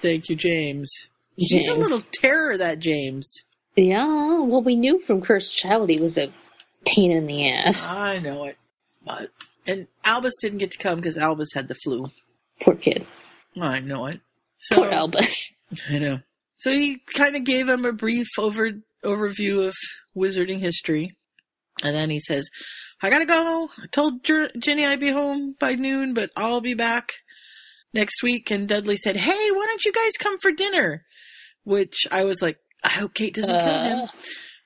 [0.00, 0.90] Thank you, James.
[1.36, 3.44] He's a little terror, that James.
[3.76, 6.32] Yeah, well, we knew from Cursed Child he was a
[6.84, 7.88] pain in the ass.
[7.88, 8.56] I know it.
[9.04, 9.30] But,
[9.66, 12.06] and Albus didn't get to come because Albus had the flu.
[12.60, 13.06] Poor kid.
[13.60, 14.20] I know it.
[14.58, 15.56] So, Poor Albus.
[15.88, 16.20] I know.
[16.64, 18.70] So he kind of gave him a brief over
[19.04, 19.74] overview of
[20.16, 21.14] wizarding history,
[21.82, 22.48] and then he says,
[23.02, 23.68] "I gotta go.
[23.76, 27.12] I told Ginny I'd be home by noon, but I'll be back
[27.92, 31.04] next week." And Dudley said, "Hey, why don't you guys come for dinner?"
[31.64, 34.06] Which I was like, "I hope Kate doesn't kill him." Uh.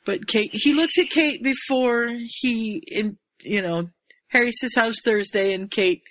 [0.05, 3.91] But Kate, he looks at Kate before he, in you know,
[4.29, 6.03] Harry says, "How's Thursday?" and Kate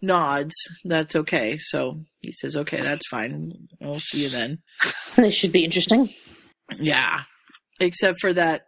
[0.00, 0.54] nods.
[0.84, 1.56] That's okay.
[1.58, 3.68] So he says, "Okay, that's fine.
[3.82, 4.58] I'll see you then."
[5.16, 6.10] This should be interesting.
[6.78, 7.22] Yeah.
[7.80, 8.66] Except for that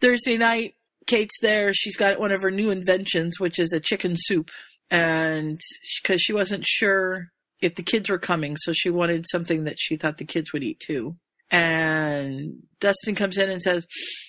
[0.00, 0.74] Thursday night,
[1.06, 1.72] Kate's there.
[1.72, 4.50] She's got one of her new inventions, which is a chicken soup.
[4.90, 5.58] And
[6.02, 7.28] because she wasn't sure
[7.60, 10.62] if the kids were coming, so she wanted something that she thought the kids would
[10.62, 11.16] eat too.
[11.50, 13.86] And Dustin comes in and says,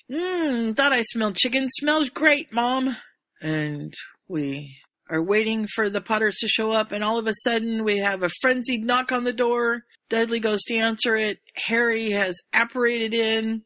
[0.09, 1.67] Mmm, thought I smelled chicken.
[1.69, 2.95] Smells great, Mom.
[3.41, 3.93] And
[4.27, 4.77] we
[5.09, 8.23] are waiting for the Potters to show up, and all of a sudden we have
[8.23, 9.81] a frenzied knock on the door.
[10.09, 11.39] Dudley goes to answer it.
[11.55, 13.63] Harry has apparated in.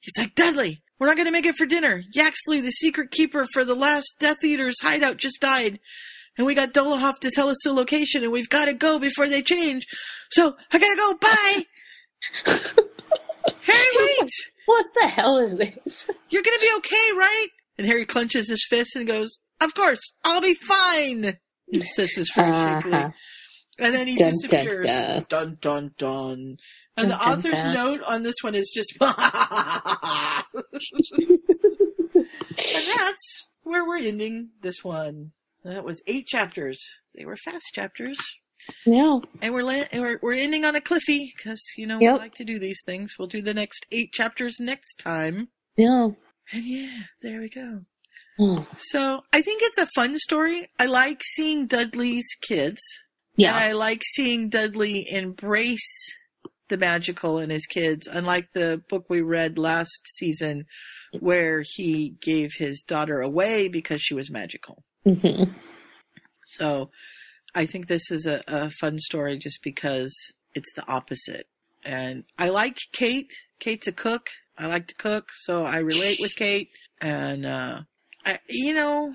[0.00, 2.02] He's like, Dudley, we're not going to make it for dinner.
[2.12, 5.78] Yaxley, the secret keeper for the last Death Eater's hideout, just died.
[6.38, 9.28] And we got Dolohov to tell us the location, and we've got to go before
[9.28, 9.86] they change.
[10.30, 11.14] So I gotta go.
[11.20, 11.66] Bye.
[13.62, 14.30] Harry, wait.
[14.66, 16.08] What the hell is this?
[16.30, 17.48] You're gonna be okay, right?
[17.78, 21.36] And Harry clenches his fist and goes, Of course, I'll be fine.
[21.70, 22.92] He says this very shakily.
[22.92, 23.10] Uh-huh.
[23.78, 24.86] And then he Dun, dun, disappears.
[24.86, 25.26] dun.
[25.28, 26.56] Dun dun dun.
[26.96, 27.74] And the Dun, dun, author's dun.
[27.74, 29.14] note on this one is just And
[32.98, 35.32] that's where we're ending this one.
[35.64, 36.82] That was eight chapters.
[37.16, 38.18] They were fast chapters.
[38.86, 39.18] Yeah.
[39.40, 42.12] And we're, la- and we're we're ending on a cliffy because you know Yep.
[42.14, 43.14] we like to do these things.
[43.18, 45.48] We'll do the next eight chapters next time.
[45.76, 46.08] Yeah.
[46.52, 47.80] And yeah, there we go.
[48.76, 50.68] So I think it's a fun story.
[50.78, 52.80] I like seeing Dudley's kids.
[53.36, 53.54] Yeah.
[53.54, 56.12] I like seeing Dudley embrace
[56.68, 60.64] the magical in his kids, unlike the book we read last season
[61.20, 64.82] where he gave his daughter away because she was magical.
[65.04, 65.44] hmm
[66.44, 66.90] So
[67.54, 70.14] I think this is a, a fun story just because
[70.54, 71.46] it's the opposite.
[71.84, 73.32] And I like Kate.
[73.58, 74.28] Kate's a cook.
[74.56, 76.68] I like to cook, so I relate with Kate.
[77.00, 77.80] And, uh,
[78.24, 79.12] I, you know,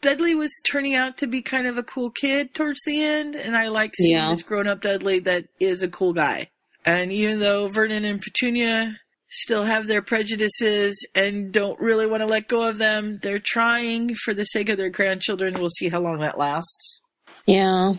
[0.00, 3.56] Dudley was turning out to be kind of a cool kid towards the end, and
[3.56, 4.32] I like seeing Yeah.
[4.34, 6.50] this grown up Dudley that is a cool guy.
[6.84, 8.96] And even though Vernon and Petunia
[9.28, 14.14] still have their prejudices and don't really want to let go of them, they're trying
[14.24, 15.54] for the sake of their grandchildren.
[15.60, 17.00] We'll see how long that lasts.
[17.46, 17.94] Yeah.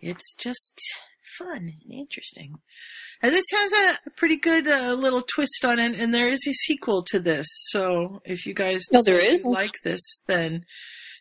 [0.00, 0.78] It's just
[1.38, 2.56] fun and interesting.
[3.22, 6.52] And this has a pretty good uh, little twist on it, and there is a
[6.52, 7.46] sequel to this.
[7.70, 9.44] So if you guys Oh, there is?
[9.44, 10.64] like this, then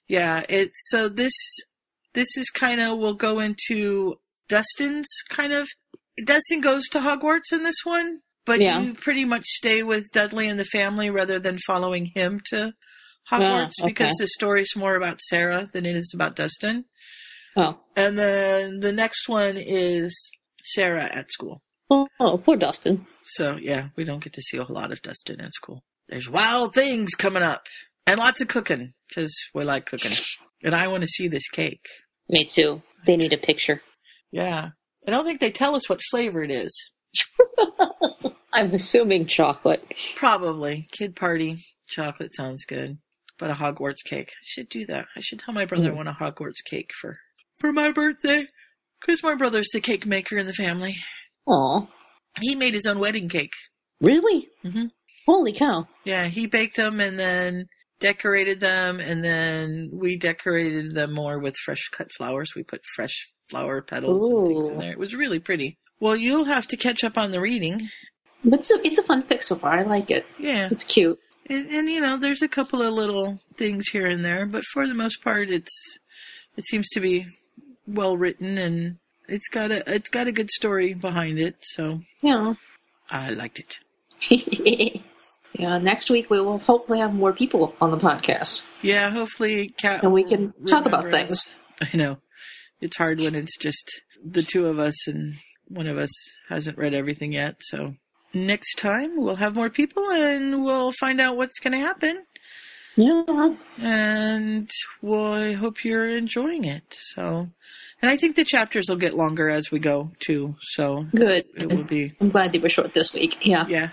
[0.07, 1.33] yeah, it's so this
[2.13, 4.15] this is kind of we'll go into
[4.49, 5.67] Dustin's kind of
[6.23, 8.79] Dustin goes to Hogwarts in this one, but Yeah.
[8.81, 12.73] you pretty much stay with Dudley and the family rather than following him to
[13.31, 13.87] Hogwarts Ah, okay.
[13.87, 16.85] because the story's more about Sarah than it is about Dustin.
[17.57, 17.79] Oh.
[17.95, 20.13] And then the next one is
[20.63, 21.61] Sarah at school.
[21.89, 23.05] Oh, oh, poor Dustin.
[23.23, 25.83] So yeah, we don't get to see a whole lot of Dustin at school.
[26.07, 27.65] There's wild things coming up
[28.07, 30.11] and lots of cooking because we like cooking.
[30.63, 31.85] And I want to see this cake.
[32.29, 32.81] Me too.
[33.05, 33.81] They need a picture.
[34.31, 34.69] Yeah.
[35.07, 36.91] I don't think they tell us what flavor it is.
[38.53, 39.83] I'm assuming chocolate.
[40.15, 40.87] Probably.
[40.91, 41.57] Kid party.
[41.87, 42.97] Chocolate sounds good.
[43.37, 44.29] But a Hogwarts cake.
[44.29, 45.05] I should do that.
[45.15, 45.97] I should tell my brother I Mm.
[45.97, 47.17] want a Hogwarts cake for,
[47.59, 48.47] for my birthday.
[49.05, 50.95] Cause my brother's the cake maker in the family.
[51.47, 51.87] Aw.
[52.41, 53.53] He made his own wedding cake.
[54.01, 54.49] Really?
[54.61, 54.85] hmm
[55.25, 55.87] Holy cow.
[56.03, 57.65] Yeah, he baked them and then
[57.99, 62.53] decorated them and then we decorated them more with fresh cut flowers.
[62.55, 64.91] We put fresh flower petals and things in there.
[64.91, 65.77] It was really pretty.
[65.99, 67.89] Well, you'll have to catch up on the reading.
[68.43, 69.71] But it's a, it's a fun pick so far.
[69.71, 70.25] I like it.
[70.37, 70.67] Yeah.
[70.69, 71.19] It's cute.
[71.49, 74.87] And, and you know, there's a couple of little things here and there, but for
[74.87, 75.99] the most part, it's
[76.57, 77.25] it seems to be
[77.87, 78.97] well written and
[79.27, 81.55] it's got a it's got a good story behind it.
[81.61, 82.53] So Yeah.
[83.09, 83.79] I liked it.
[85.53, 88.63] yeah, next week we will hopefully have more people on the podcast.
[88.81, 91.31] Yeah, hopefully, Kat And we can talk about things.
[91.31, 91.53] us.
[91.81, 92.17] I know
[92.81, 95.35] it's hard when it's just the two of us and
[95.67, 96.11] one of us
[96.49, 97.55] hasn't read everything yet.
[97.61, 97.95] So
[98.33, 102.23] next time we'll have more people and we'll find out what's going to happen.
[102.95, 103.55] Yeah.
[103.77, 104.69] And
[105.01, 106.83] well, I hope you're enjoying it.
[107.13, 107.49] So,
[108.05, 110.55] and I think the chapters will get longer as we go too.
[110.61, 111.45] So Good.
[111.55, 112.13] it will be.
[112.21, 113.43] I'm glad they were short this week.
[113.43, 113.65] Yeah.
[113.67, 113.89] Yeah,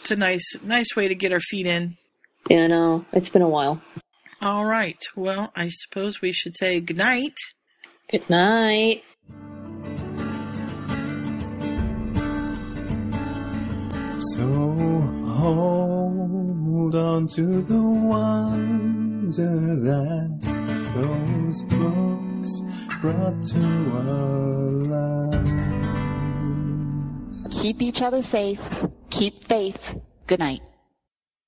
[0.00, 1.98] it's a nice, nice way to get our feet in.
[2.48, 3.82] Yeah, no, it's been a while.
[4.40, 4.96] All right.
[5.14, 7.34] Well, I suppose we should say good night.
[8.10, 9.02] Good night.
[14.36, 14.46] So
[15.36, 20.30] hold on to the wonder that
[20.94, 22.69] those books
[23.00, 23.58] brought to
[23.96, 25.50] our lives.
[27.62, 28.84] Keep each other safe.
[29.10, 29.96] Keep faith.
[30.26, 30.60] Good night.